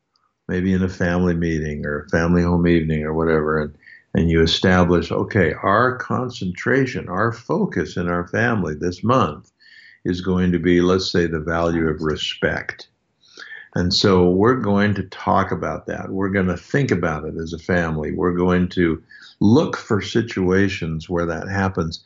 maybe 0.49 0.73
in 0.73 0.83
a 0.83 0.89
family 0.89 1.35
meeting 1.35 1.87
or 1.87 2.01
a 2.01 2.09
family 2.09 2.43
home 2.43 2.67
evening 2.67 3.05
or 3.05 3.15
whatever, 3.15 3.61
and 3.61 3.75
and 4.15 4.29
you 4.29 4.43
establish, 4.43 5.13
okay, 5.13 5.53
our 5.53 5.97
concentration, 5.97 7.09
our 7.09 7.33
focus 7.33 7.97
in 7.97 8.09
our 8.09 8.27
family 8.27 8.75
this 8.75 9.05
month 9.05 9.53
is 10.05 10.21
going 10.21 10.53
to 10.53 10.59
be, 10.59 10.81
let's 10.81 11.13
say, 11.13 11.27
the 11.27 11.39
value 11.39 11.87
of 11.87 12.01
respect. 12.01 12.89
And 13.75 13.95
so 13.95 14.29
we're 14.29 14.61
going 14.61 14.95
to 14.95 15.05
talk 15.05 15.53
about 15.53 15.87
that. 15.87 16.11
We're 16.11 16.31
going 16.31 16.49
to 16.49 16.57
think 16.57 16.91
about 16.91 17.25
it 17.25 17.37
as 17.37 17.53
a 17.53 17.59
family. 17.59 18.13
We're 18.13 18.37
going 18.37 18.69
to 18.71 19.03
look 19.39 19.77
for 19.77 20.01
situations 20.01 21.09
where 21.09 21.27
that 21.27 21.49
happens. 21.49 22.03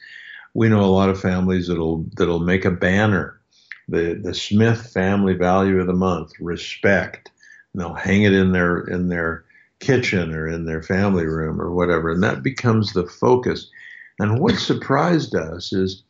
We 0.53 0.69
know 0.69 0.85
a 0.85 0.87
lot 0.87 1.09
of 1.09 1.21
families 1.21 1.69
that'll 1.69 2.05
that'll 2.17 2.41
make 2.41 2.65
a 2.65 2.71
banner, 2.71 3.41
the 3.89 4.15
the 4.15 4.35
Smith 4.35 4.93
family 4.93 5.35
value 5.35 5.81
of 5.81 5.87
the 5.87 5.95
month, 5.95 6.33
respect. 6.39 7.31
And 7.73 7.83
they'll 7.83 7.95
hang 7.95 8.23
it 8.23 8.33
in 8.33 8.53
their 8.53 8.81
in 8.81 9.09
their 9.09 9.45
kitchen 9.81 10.33
or 10.35 10.47
in 10.47 10.65
their 10.65 10.83
family 10.83 11.27
room 11.27 11.61
or 11.61 11.73
whatever, 11.73 12.11
and 12.11 12.23
that 12.23 12.43
becomes 12.43 12.93
the 12.93 13.07
focus. 13.07 13.71
And 14.21 14.39
what 14.39 14.55
surprised 14.55 15.35
us 15.35 15.73
is 15.73 16.04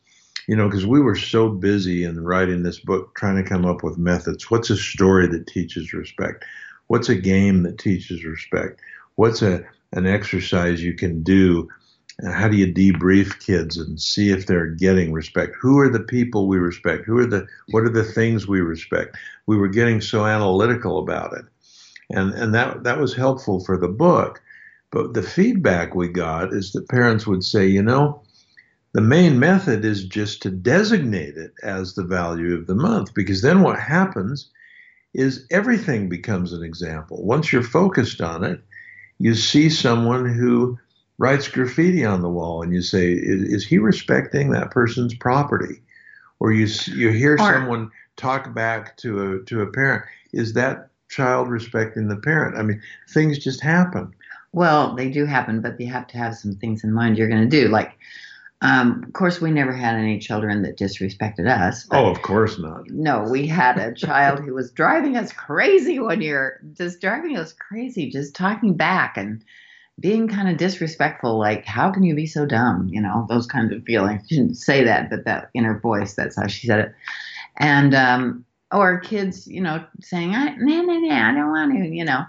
you 0.47 0.55
know, 0.55 0.67
because 0.67 0.85
we 0.85 1.01
were 1.01 1.15
so 1.15 1.49
busy 1.49 2.03
in 2.03 2.23
writing 2.23 2.63
this 2.63 2.79
book 2.79 3.15
trying 3.15 3.41
to 3.41 3.49
come 3.49 3.65
up 3.65 3.83
with 3.83 3.97
methods. 3.97 4.49
What's 4.51 4.69
a 4.69 4.77
story 4.77 5.27
that 5.27 5.47
teaches 5.47 5.93
respect? 5.93 6.45
What's 6.87 7.09
a 7.09 7.15
game 7.15 7.63
that 7.63 7.79
teaches 7.79 8.23
respect? 8.23 8.79
What's 9.15 9.41
a 9.41 9.65
an 9.91 10.05
exercise 10.05 10.83
you 10.83 10.93
can 10.93 11.23
do? 11.23 11.69
Uh, 12.23 12.31
how 12.31 12.47
do 12.47 12.57
you 12.57 12.71
debrief 12.71 13.39
kids 13.39 13.77
and 13.77 13.99
see 13.99 14.29
if 14.29 14.45
they're 14.45 14.67
getting 14.67 15.11
respect? 15.11 15.55
Who 15.59 15.79
are 15.79 15.89
the 15.89 16.01
people 16.01 16.47
we 16.47 16.57
respect? 16.57 17.05
Who 17.05 17.17
are 17.17 17.25
the 17.25 17.47
what 17.71 17.83
are 17.83 17.89
the 17.89 18.03
things 18.03 18.47
we 18.47 18.61
respect? 18.61 19.17
We 19.47 19.57
were 19.57 19.67
getting 19.67 20.01
so 20.01 20.25
analytical 20.25 20.99
about 20.99 21.33
it. 21.33 21.45
And 22.11 22.33
and 22.33 22.53
that 22.53 22.83
that 22.83 22.99
was 22.99 23.15
helpful 23.15 23.63
for 23.63 23.77
the 23.77 23.87
book. 23.87 24.41
But 24.91 25.13
the 25.13 25.23
feedback 25.23 25.95
we 25.95 26.07
got 26.07 26.53
is 26.53 26.71
that 26.73 26.87
parents 26.87 27.25
would 27.25 27.43
say, 27.43 27.67
you 27.67 27.81
know, 27.81 28.21
the 28.95 29.01
main 29.01 29.37
method 29.39 29.83
is 29.83 30.05
just 30.05 30.41
to 30.41 30.49
designate 30.49 31.35
it 31.35 31.51
as 31.63 31.95
the 31.95 32.03
value 32.05 32.55
of 32.55 32.65
the 32.65 32.75
month 32.75 33.13
because 33.13 33.41
then 33.41 33.61
what 33.61 33.77
happens 33.77 34.49
is 35.13 35.45
everything 35.51 36.07
becomes 36.07 36.53
an 36.53 36.63
example. 36.63 37.21
Once 37.21 37.51
you're 37.51 37.61
focused 37.61 38.21
on 38.21 38.45
it, 38.45 38.61
you 39.19 39.35
see 39.35 39.69
someone 39.69 40.33
who 40.33 40.79
writes 41.17 41.49
graffiti 41.49 42.05
on 42.05 42.21
the 42.21 42.29
wall 42.29 42.63
and 42.63 42.73
you 42.73 42.81
say, 42.81 43.11
is, 43.11 43.41
is 43.41 43.67
he 43.67 43.79
respecting 43.79 44.51
that 44.51 44.71
person's 44.71 45.13
property? 45.13 45.81
Or 46.39 46.53
you, 46.53 46.67
you 46.95 47.09
hear 47.09 47.37
someone 47.37 47.91
talk 48.15 48.53
back 48.53 48.95
to 48.99 49.33
a, 49.33 49.39
to 49.43 49.61
a 49.61 49.67
parent, 49.67 50.05
is 50.31 50.53
that 50.53 50.87
child 51.09 51.49
respecting 51.49 52.07
the 52.07 52.15
parent? 52.15 52.57
I 52.57 52.61
mean, 52.61 52.81
things 53.09 53.39
just 53.39 53.59
happen. 53.59 54.13
Well, 54.53 54.95
they 54.95 55.09
do 55.09 55.25
happen, 55.25 55.59
but 55.59 55.77
you 55.81 55.87
have 55.87 56.07
to 56.07 56.17
have 56.17 56.37
some 56.37 56.55
things 56.55 56.85
in 56.85 56.93
mind 56.93 57.17
you're 57.17 57.27
going 57.27 57.49
to 57.49 57.61
do. 57.61 57.67
Like, 57.67 57.97
um, 58.61 59.03
of 59.05 59.13
course, 59.13 59.41
we 59.41 59.51
never 59.51 59.73
had 59.73 59.95
any 59.95 60.17
children 60.19 60.63
that 60.63 60.77
disrespected 60.77 61.47
us. 61.47 61.87
Oh, 61.91 62.09
of 62.09 62.21
course 62.21 62.57
not. 62.57 62.89
No, 62.89 63.23
we 63.29 63.47
had 63.47 63.77
a 63.77 63.93
child 63.93 64.39
who 64.39 64.53
was 64.53 64.71
driving 64.71 65.17
us 65.17 65.31
crazy 65.33 65.99
one 65.99 66.21
year, 66.21 66.61
just 66.73 67.01
driving 67.01 67.37
us 67.37 67.53
crazy, 67.53 68.09
just 68.09 68.35
talking 68.35 68.75
back 68.75 69.17
and 69.17 69.43
being 69.99 70.27
kind 70.27 70.49
of 70.49 70.57
disrespectful. 70.57 71.37
Like, 71.37 71.65
how 71.65 71.91
can 71.91 72.03
you 72.03 72.15
be 72.15 72.27
so 72.27 72.45
dumb? 72.45 72.87
You 72.89 73.01
know, 73.01 73.25
those 73.29 73.45
kinds 73.45 73.73
of 73.73 73.83
feelings. 73.83 74.23
She 74.27 74.35
didn't 74.35 74.55
say 74.55 74.85
that, 74.85 75.09
but 75.09 75.25
that 75.25 75.49
inner 75.53 75.77
voice, 75.79 76.13
that's 76.13 76.37
how 76.37 76.47
she 76.47 76.67
said 76.67 76.79
it. 76.79 76.95
And, 77.57 77.93
um, 77.93 78.44
or 78.71 78.99
kids, 78.99 79.47
you 79.47 79.61
know, 79.61 79.85
saying, 80.01 80.33
I, 80.35 80.55
nah, 80.57 80.81
nah, 80.81 80.99
nah, 80.99 81.29
I 81.29 81.33
don't 81.33 81.51
want 81.51 81.73
to, 81.73 81.87
you 81.87 82.05
know. 82.05 82.25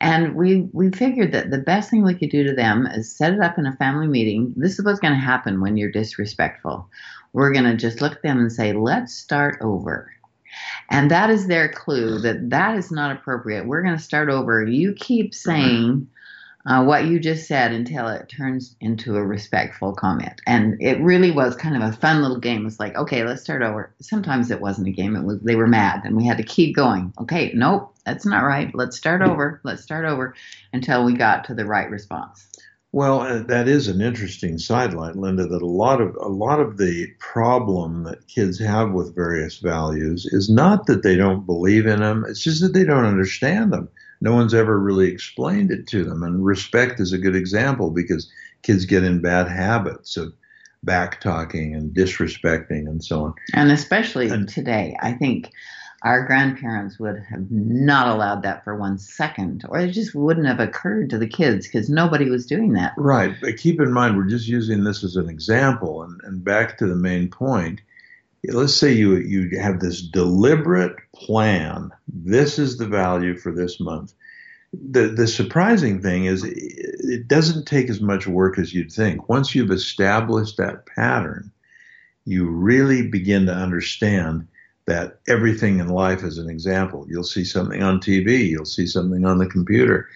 And 0.00 0.34
we, 0.36 0.68
we 0.72 0.90
figured 0.90 1.32
that 1.32 1.50
the 1.50 1.58
best 1.58 1.90
thing 1.90 2.04
we 2.04 2.14
could 2.14 2.30
do 2.30 2.44
to 2.44 2.54
them 2.54 2.86
is 2.86 3.10
set 3.10 3.32
it 3.32 3.40
up 3.40 3.58
in 3.58 3.66
a 3.66 3.76
family 3.76 4.06
meeting. 4.06 4.54
This 4.56 4.78
is 4.78 4.84
what's 4.84 5.00
going 5.00 5.14
to 5.14 5.20
happen 5.20 5.60
when 5.60 5.76
you're 5.76 5.90
disrespectful. 5.90 6.88
We're 7.32 7.52
going 7.52 7.64
to 7.64 7.76
just 7.76 8.00
look 8.00 8.12
at 8.12 8.22
them 8.22 8.38
and 8.38 8.52
say, 8.52 8.72
let's 8.72 9.12
start 9.12 9.58
over. 9.60 10.12
And 10.90 11.10
that 11.10 11.30
is 11.30 11.46
their 11.46 11.68
clue 11.68 12.18
that 12.20 12.50
that 12.50 12.76
is 12.76 12.90
not 12.90 13.14
appropriate. 13.14 13.66
We're 13.66 13.82
going 13.82 13.96
to 13.96 14.02
start 14.02 14.28
over. 14.28 14.64
You 14.64 14.94
keep 14.94 15.34
saying 15.34 16.08
uh, 16.66 16.84
what 16.84 17.06
you 17.06 17.18
just 17.18 17.46
said 17.46 17.72
until 17.72 18.08
it 18.08 18.28
turns 18.28 18.76
into 18.80 19.16
a 19.16 19.24
respectful 19.24 19.94
comment. 19.94 20.40
And 20.46 20.76
it 20.80 21.00
really 21.00 21.30
was 21.30 21.56
kind 21.56 21.76
of 21.76 21.82
a 21.82 21.96
fun 21.96 22.20
little 22.20 22.38
game. 22.38 22.66
It's 22.66 22.80
like, 22.80 22.96
okay, 22.96 23.24
let's 23.24 23.42
start 23.42 23.62
over. 23.62 23.94
Sometimes 24.00 24.50
it 24.50 24.60
wasn't 24.60 24.88
a 24.88 24.92
game. 24.92 25.16
It 25.16 25.24
was 25.24 25.40
they 25.40 25.56
were 25.56 25.66
mad, 25.66 26.02
and 26.04 26.16
we 26.16 26.26
had 26.26 26.38
to 26.38 26.42
keep 26.42 26.74
going. 26.74 27.12
Okay, 27.20 27.52
nope, 27.54 27.94
that's 28.04 28.26
not 28.26 28.44
right. 28.44 28.74
Let's 28.74 28.96
start 28.96 29.22
over. 29.22 29.60
Let's 29.64 29.82
start 29.82 30.04
over 30.04 30.34
until 30.72 31.04
we 31.04 31.14
got 31.14 31.44
to 31.44 31.54
the 31.54 31.64
right 31.64 31.88
response. 31.88 32.48
Well, 32.90 33.20
uh, 33.20 33.42
that 33.42 33.68
is 33.68 33.86
an 33.88 34.00
interesting 34.00 34.58
sideline, 34.58 35.20
Linda. 35.20 35.46
That 35.46 35.62
a 35.62 35.66
lot 35.66 36.00
of 36.00 36.16
a 36.20 36.28
lot 36.28 36.58
of 36.58 36.78
the 36.78 37.06
problem 37.18 38.04
that 38.04 38.26
kids 38.28 38.58
have 38.58 38.92
with 38.92 39.14
various 39.14 39.58
values 39.58 40.24
is 40.26 40.48
not 40.48 40.86
that 40.86 41.02
they 41.02 41.14
don't 41.14 41.44
believe 41.44 41.86
in 41.86 42.00
them; 42.00 42.24
it's 42.26 42.42
just 42.42 42.62
that 42.62 42.72
they 42.72 42.84
don't 42.84 43.04
understand 43.04 43.72
them. 43.72 43.88
No 44.20 44.34
one's 44.34 44.54
ever 44.54 44.78
really 44.78 45.08
explained 45.08 45.70
it 45.70 45.86
to 45.88 46.04
them. 46.04 46.22
And 46.22 46.44
respect 46.44 47.00
is 47.00 47.12
a 47.12 47.18
good 47.18 47.36
example 47.36 47.90
because 47.90 48.30
kids 48.62 48.84
get 48.84 49.04
in 49.04 49.20
bad 49.22 49.48
habits 49.48 50.16
of 50.16 50.32
back 50.82 51.20
talking 51.20 51.74
and 51.74 51.94
disrespecting 51.94 52.86
and 52.86 53.02
so 53.02 53.24
on. 53.24 53.34
And 53.54 53.70
especially 53.70 54.28
And- 54.28 54.48
today, 54.48 54.96
I 55.00 55.12
think 55.12 55.50
our 56.02 56.24
grandparents 56.24 57.00
would 57.00 57.20
have 57.28 57.50
not 57.50 58.06
allowed 58.06 58.42
that 58.44 58.62
for 58.62 58.76
one 58.76 58.98
second, 58.98 59.64
or 59.68 59.80
it 59.80 59.90
just 59.90 60.14
wouldn't 60.14 60.46
have 60.46 60.60
occurred 60.60 61.10
to 61.10 61.18
the 61.18 61.26
kids 61.26 61.66
because 61.66 61.90
nobody 61.90 62.30
was 62.30 62.46
doing 62.46 62.74
that. 62.74 62.92
Right. 62.96 63.34
But 63.40 63.56
keep 63.56 63.80
in 63.80 63.92
mind, 63.92 64.16
we're 64.16 64.28
just 64.28 64.46
using 64.46 64.84
this 64.84 65.02
as 65.02 65.16
an 65.16 65.28
example. 65.28 66.04
And, 66.04 66.20
and 66.22 66.44
back 66.44 66.78
to 66.78 66.86
the 66.86 66.94
main 66.94 67.28
point 67.28 67.80
let's 68.44 68.74
say 68.74 68.92
you, 68.92 69.16
you 69.16 69.58
have 69.60 69.80
this 69.80 70.00
deliberate 70.02 70.96
plan. 71.14 71.90
This 72.06 72.58
is 72.58 72.76
the 72.76 72.86
value 72.86 73.36
for 73.36 73.52
this 73.52 73.80
month. 73.80 74.14
The, 74.72 75.08
the 75.08 75.26
surprising 75.26 76.02
thing 76.02 76.26
is 76.26 76.44
it 76.44 77.26
doesn't 77.26 77.66
take 77.66 77.88
as 77.88 78.00
much 78.00 78.26
work 78.26 78.58
as 78.58 78.74
you'd 78.74 78.92
think. 78.92 79.28
Once 79.28 79.54
you've 79.54 79.70
established 79.70 80.58
that 80.58 80.86
pattern, 80.86 81.50
you 82.26 82.46
really 82.46 83.08
begin 83.08 83.46
to 83.46 83.54
understand 83.54 84.46
that 84.86 85.20
everything 85.26 85.80
in 85.80 85.88
life 85.88 86.22
is 86.22 86.38
an 86.38 86.48
example. 86.48 87.06
You'll 87.08 87.24
see 87.24 87.44
something 87.44 87.82
on 87.82 88.00
TV, 88.00 88.48
you'll 88.48 88.64
see 88.64 88.86
something 88.86 89.24
on 89.24 89.38
the 89.38 89.46
computer. 89.46 90.08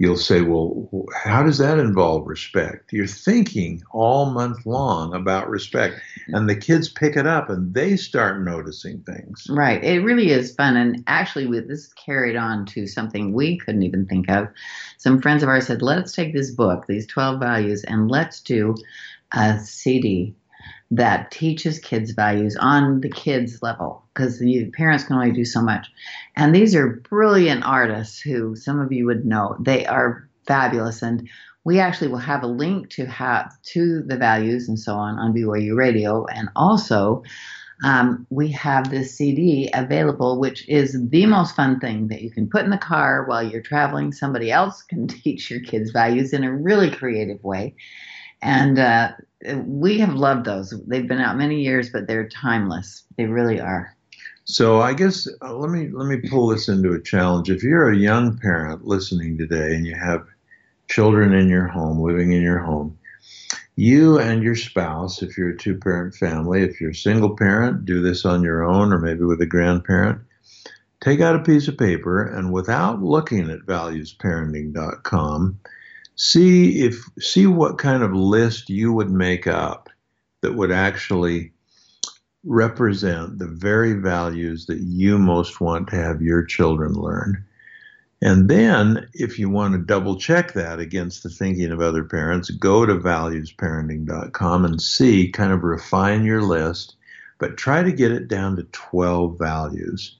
You'll 0.00 0.16
say, 0.16 0.42
well, 0.42 0.88
how 1.24 1.42
does 1.42 1.58
that 1.58 1.80
involve 1.80 2.28
respect? 2.28 2.92
You're 2.92 3.08
thinking 3.08 3.82
all 3.90 4.30
month 4.30 4.64
long 4.64 5.12
about 5.12 5.50
respect, 5.50 6.00
and 6.28 6.48
the 6.48 6.54
kids 6.54 6.88
pick 6.88 7.16
it 7.16 7.26
up 7.26 7.50
and 7.50 7.74
they 7.74 7.96
start 7.96 8.44
noticing 8.44 9.00
things. 9.00 9.48
Right. 9.50 9.82
It 9.82 10.04
really 10.04 10.30
is 10.30 10.54
fun. 10.54 10.76
And 10.76 11.02
actually, 11.08 11.46
this 11.62 11.92
carried 11.94 12.36
on 12.36 12.64
to 12.66 12.86
something 12.86 13.32
we 13.32 13.58
couldn't 13.58 13.82
even 13.82 14.06
think 14.06 14.30
of. 14.30 14.46
Some 14.98 15.20
friends 15.20 15.42
of 15.42 15.48
ours 15.48 15.66
said, 15.66 15.82
let's 15.82 16.12
take 16.12 16.32
this 16.32 16.52
book, 16.52 16.86
these 16.86 17.06
12 17.08 17.40
values, 17.40 17.82
and 17.82 18.08
let's 18.08 18.40
do 18.40 18.76
a 19.32 19.58
CD 19.58 20.34
that 20.90 21.30
teaches 21.30 21.78
kids 21.78 22.12
values 22.12 22.56
on 22.56 23.00
the 23.00 23.10
kids 23.10 23.62
level 23.62 24.02
because 24.14 24.38
the 24.38 24.70
parents 24.70 25.04
can 25.04 25.16
only 25.16 25.32
do 25.32 25.44
so 25.44 25.60
much. 25.60 25.86
And 26.36 26.54
these 26.54 26.74
are 26.74 27.02
brilliant 27.08 27.64
artists 27.64 28.20
who 28.20 28.56
some 28.56 28.80
of 28.80 28.90
you 28.90 29.06
would 29.06 29.26
know. 29.26 29.56
They 29.60 29.86
are 29.86 30.28
fabulous 30.46 31.02
and 31.02 31.28
we 31.64 31.78
actually 31.78 32.08
will 32.08 32.18
have 32.18 32.42
a 32.42 32.46
link 32.46 32.88
to 32.90 33.04
have 33.04 33.52
to 33.62 34.02
the 34.06 34.16
values 34.16 34.68
and 34.68 34.78
so 34.78 34.94
on 34.94 35.18
on 35.18 35.34
BYU 35.34 35.76
Radio 35.76 36.24
and 36.26 36.48
also 36.56 37.22
um, 37.84 38.26
we 38.30 38.50
have 38.52 38.90
this 38.90 39.14
CD 39.14 39.70
available, 39.72 40.40
which 40.40 40.68
is 40.68 40.96
the 41.10 41.26
most 41.26 41.54
fun 41.54 41.78
thing 41.78 42.08
that 42.08 42.22
you 42.22 42.30
can 42.30 42.48
put 42.48 42.64
in 42.64 42.70
the 42.70 42.78
car 42.78 43.24
while 43.26 43.42
you're 43.42 43.62
traveling. 43.62 44.12
Somebody 44.12 44.50
else 44.50 44.82
can 44.82 45.06
teach 45.08 45.50
your 45.50 45.60
kids 45.60 45.90
values 45.90 46.32
in 46.32 46.44
a 46.44 46.52
really 46.52 46.90
creative 46.90 47.42
way. 47.44 47.76
And 48.42 48.78
uh, 48.78 49.12
we 49.64 49.98
have 49.98 50.14
loved 50.14 50.44
those. 50.44 50.74
They've 50.86 51.06
been 51.06 51.20
out 51.20 51.36
many 51.36 51.62
years, 51.62 51.90
but 51.90 52.06
they're 52.06 52.28
timeless. 52.28 53.04
They 53.16 53.26
really 53.26 53.60
are. 53.60 53.94
So 54.44 54.80
I 54.80 54.94
guess 54.94 55.28
uh, 55.42 55.54
let 55.54 55.70
me 55.70 55.90
let 55.92 56.08
me 56.08 56.28
pull 56.28 56.48
this 56.48 56.68
into 56.68 56.94
a 56.94 57.02
challenge. 57.02 57.50
If 57.50 57.62
you're 57.62 57.92
a 57.92 57.96
young 57.96 58.38
parent 58.38 58.86
listening 58.86 59.36
today 59.36 59.74
and 59.74 59.86
you 59.86 59.94
have 59.94 60.26
children 60.88 61.34
in 61.34 61.48
your 61.48 61.66
home, 61.66 62.00
living 62.00 62.32
in 62.32 62.40
your 62.40 62.60
home, 62.60 62.98
you 63.76 64.18
and 64.18 64.42
your 64.42 64.56
spouse, 64.56 65.22
if 65.22 65.36
you're 65.36 65.50
a 65.50 65.56
two-parent 65.56 66.14
family, 66.14 66.62
if 66.62 66.80
you're 66.80 66.90
a 66.90 66.94
single 66.94 67.36
parent, 67.36 67.84
do 67.84 68.00
this 68.00 68.24
on 68.24 68.42
your 68.42 68.64
own 68.64 68.92
or 68.92 68.98
maybe 68.98 69.24
with 69.24 69.40
a 69.42 69.46
grandparent. 69.46 70.20
Take 71.00 71.20
out 71.20 71.36
a 71.36 71.44
piece 71.44 71.68
of 71.68 71.78
paper 71.78 72.26
and 72.26 72.50
without 72.50 73.02
looking 73.02 73.50
at 73.50 73.60
valuesparenting.com, 73.60 75.60
see 76.18 76.80
if 76.82 77.08
see 77.20 77.46
what 77.46 77.78
kind 77.78 78.02
of 78.02 78.12
list 78.12 78.68
you 78.68 78.92
would 78.92 79.10
make 79.10 79.46
up 79.46 79.88
that 80.42 80.54
would 80.54 80.72
actually 80.72 81.52
represent 82.44 83.38
the 83.38 83.46
very 83.46 83.94
values 83.94 84.66
that 84.66 84.80
you 84.80 85.18
most 85.18 85.60
want 85.60 85.88
to 85.88 85.96
have 85.96 86.20
your 86.20 86.44
children 86.44 86.92
learn. 86.92 87.44
And 88.20 88.48
then, 88.48 89.08
if 89.14 89.38
you 89.38 89.48
want 89.48 89.74
to 89.74 89.78
double 89.78 90.16
check 90.18 90.54
that 90.54 90.80
against 90.80 91.22
the 91.22 91.28
thinking 91.28 91.70
of 91.70 91.80
other 91.80 92.02
parents, 92.02 92.50
go 92.50 92.84
to 92.84 92.96
valuesparenting.com 92.96 94.64
and 94.64 94.82
see, 94.82 95.30
kind 95.30 95.52
of 95.52 95.62
refine 95.62 96.24
your 96.24 96.42
list, 96.42 96.96
but 97.38 97.56
try 97.56 97.84
to 97.84 97.92
get 97.92 98.10
it 98.10 98.26
down 98.26 98.56
to 98.56 98.64
12 98.64 99.38
values 99.38 100.17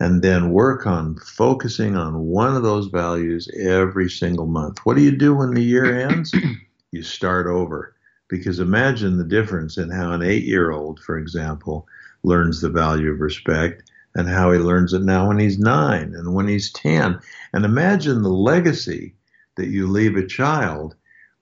and 0.00 0.22
then 0.22 0.50
work 0.50 0.86
on 0.86 1.14
focusing 1.16 1.94
on 1.94 2.18
one 2.20 2.56
of 2.56 2.62
those 2.62 2.86
values 2.86 3.48
every 3.58 4.08
single 4.08 4.46
month. 4.46 4.78
What 4.84 4.96
do 4.96 5.02
you 5.02 5.10
do 5.10 5.34
when 5.34 5.52
the 5.52 5.62
year 5.62 6.08
ends? 6.08 6.34
you 6.90 7.02
start 7.02 7.46
over. 7.46 7.94
Because 8.28 8.60
imagine 8.60 9.18
the 9.18 9.24
difference 9.24 9.76
in 9.76 9.90
how 9.90 10.12
an 10.12 10.22
eight 10.22 10.44
year 10.44 10.70
old, 10.70 11.00
for 11.00 11.18
example, 11.18 11.86
learns 12.22 12.60
the 12.60 12.70
value 12.70 13.10
of 13.10 13.20
respect 13.20 13.90
and 14.14 14.28
how 14.28 14.52
he 14.52 14.58
learns 14.58 14.92
it 14.92 15.02
now 15.02 15.28
when 15.28 15.38
he's 15.38 15.58
nine 15.58 16.14
and 16.14 16.34
when 16.34 16.48
he's 16.48 16.72
10. 16.72 17.20
And 17.52 17.64
imagine 17.64 18.22
the 18.22 18.30
legacy 18.30 19.14
that 19.56 19.68
you 19.68 19.86
leave 19.86 20.16
a 20.16 20.26
child 20.26 20.94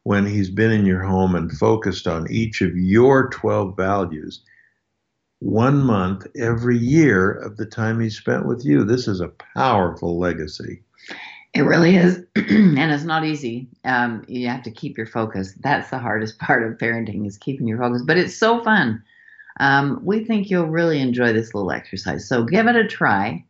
when 0.03 0.27
he's 0.27 0.51
been 0.51 0.71
in 0.71 0.87
your 0.87 1.03
home 1.03 1.35
and 1.35 1.53
focused 1.53 2.07
on 2.07 2.31
each 2.31 2.61
of 2.63 2.77
your 2.77 3.29
12 3.29 3.77
values 3.77 4.41
one 5.41 5.79
month 5.79 6.27
every 6.37 6.77
year 6.77 7.31
of 7.31 7.57
the 7.57 7.67
time 7.67 8.01
he 8.01 8.11
spent 8.11 8.47
with 8.47 8.65
you. 8.65 8.85
This 8.85 9.07
is 9.07 9.21
a 9.21 9.33
powerful 9.55 10.19
legacy. 10.19 10.83
It 11.55 11.63
really 11.63 11.97
is, 11.97 12.25
and 12.37 12.93
it's 12.93 13.05
not 13.05 13.25
easy. 13.25 13.69
Um, 13.85 14.25
you 14.29 14.49
have 14.49 14.63
to 14.65 14.71
keep 14.71 14.97
your 14.97 15.07
focus. 15.07 15.55
That's 15.61 15.91
the 15.91 15.99
hardest 15.99 16.39
part 16.41 16.63
of 16.63 16.79
parenting 16.79 17.27
is 17.27 17.39
keeping 17.39 17.67
your 17.67 17.79
focus. 17.79 18.03
But 18.05 18.19
it's 18.19 18.37
so 18.37 18.63
fun. 18.63 19.03
Um, 19.61 20.01
we 20.05 20.25
think 20.25 20.51
you'll 20.51 20.67
really 20.67 21.01
enjoy 21.01 21.33
this 21.33 21.55
little 21.55 21.73
exercise. 21.73 22.29
So 22.29 22.45
give 22.45 22.67
it 22.69 22.77
a 22.77 22.87
try. 22.87 23.45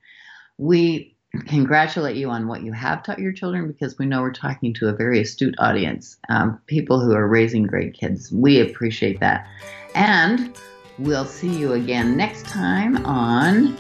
We 0.57 1.14
congratulate 1.46 2.16
you 2.16 2.31
on 2.31 2.48
what 2.48 2.62
you 2.62 2.72
have 2.72 3.03
taught 3.03 3.18
your 3.18 3.33
children 3.33 3.70
because 3.70 3.98
we 3.98 4.07
know 4.07 4.22
we're 4.22 4.33
talking 4.33 4.72
to 4.74 4.88
a 4.88 4.94
very 4.94 5.20
astute 5.20 5.55
audience, 5.59 6.16
um, 6.31 6.59
people 6.66 7.01
who 7.01 7.12
are 7.12 7.29
raising 7.29 7.64
great 7.64 7.92
kids. 7.92 8.33
We 8.33 8.61
appreciate 8.61 9.20
that. 9.20 9.46
And 9.94 10.57
We'll 10.99 11.27
see 11.27 11.57
you 11.57 11.75
again 11.75 12.17
next 12.17 12.47
time 12.47 13.07
on 13.07 13.79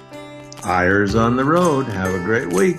Eyres 0.62 1.16
on 1.16 1.36
the 1.36 1.44
Road. 1.44 1.86
Have 1.86 2.14
a 2.14 2.20
great 2.20 2.52
week. 2.52 2.78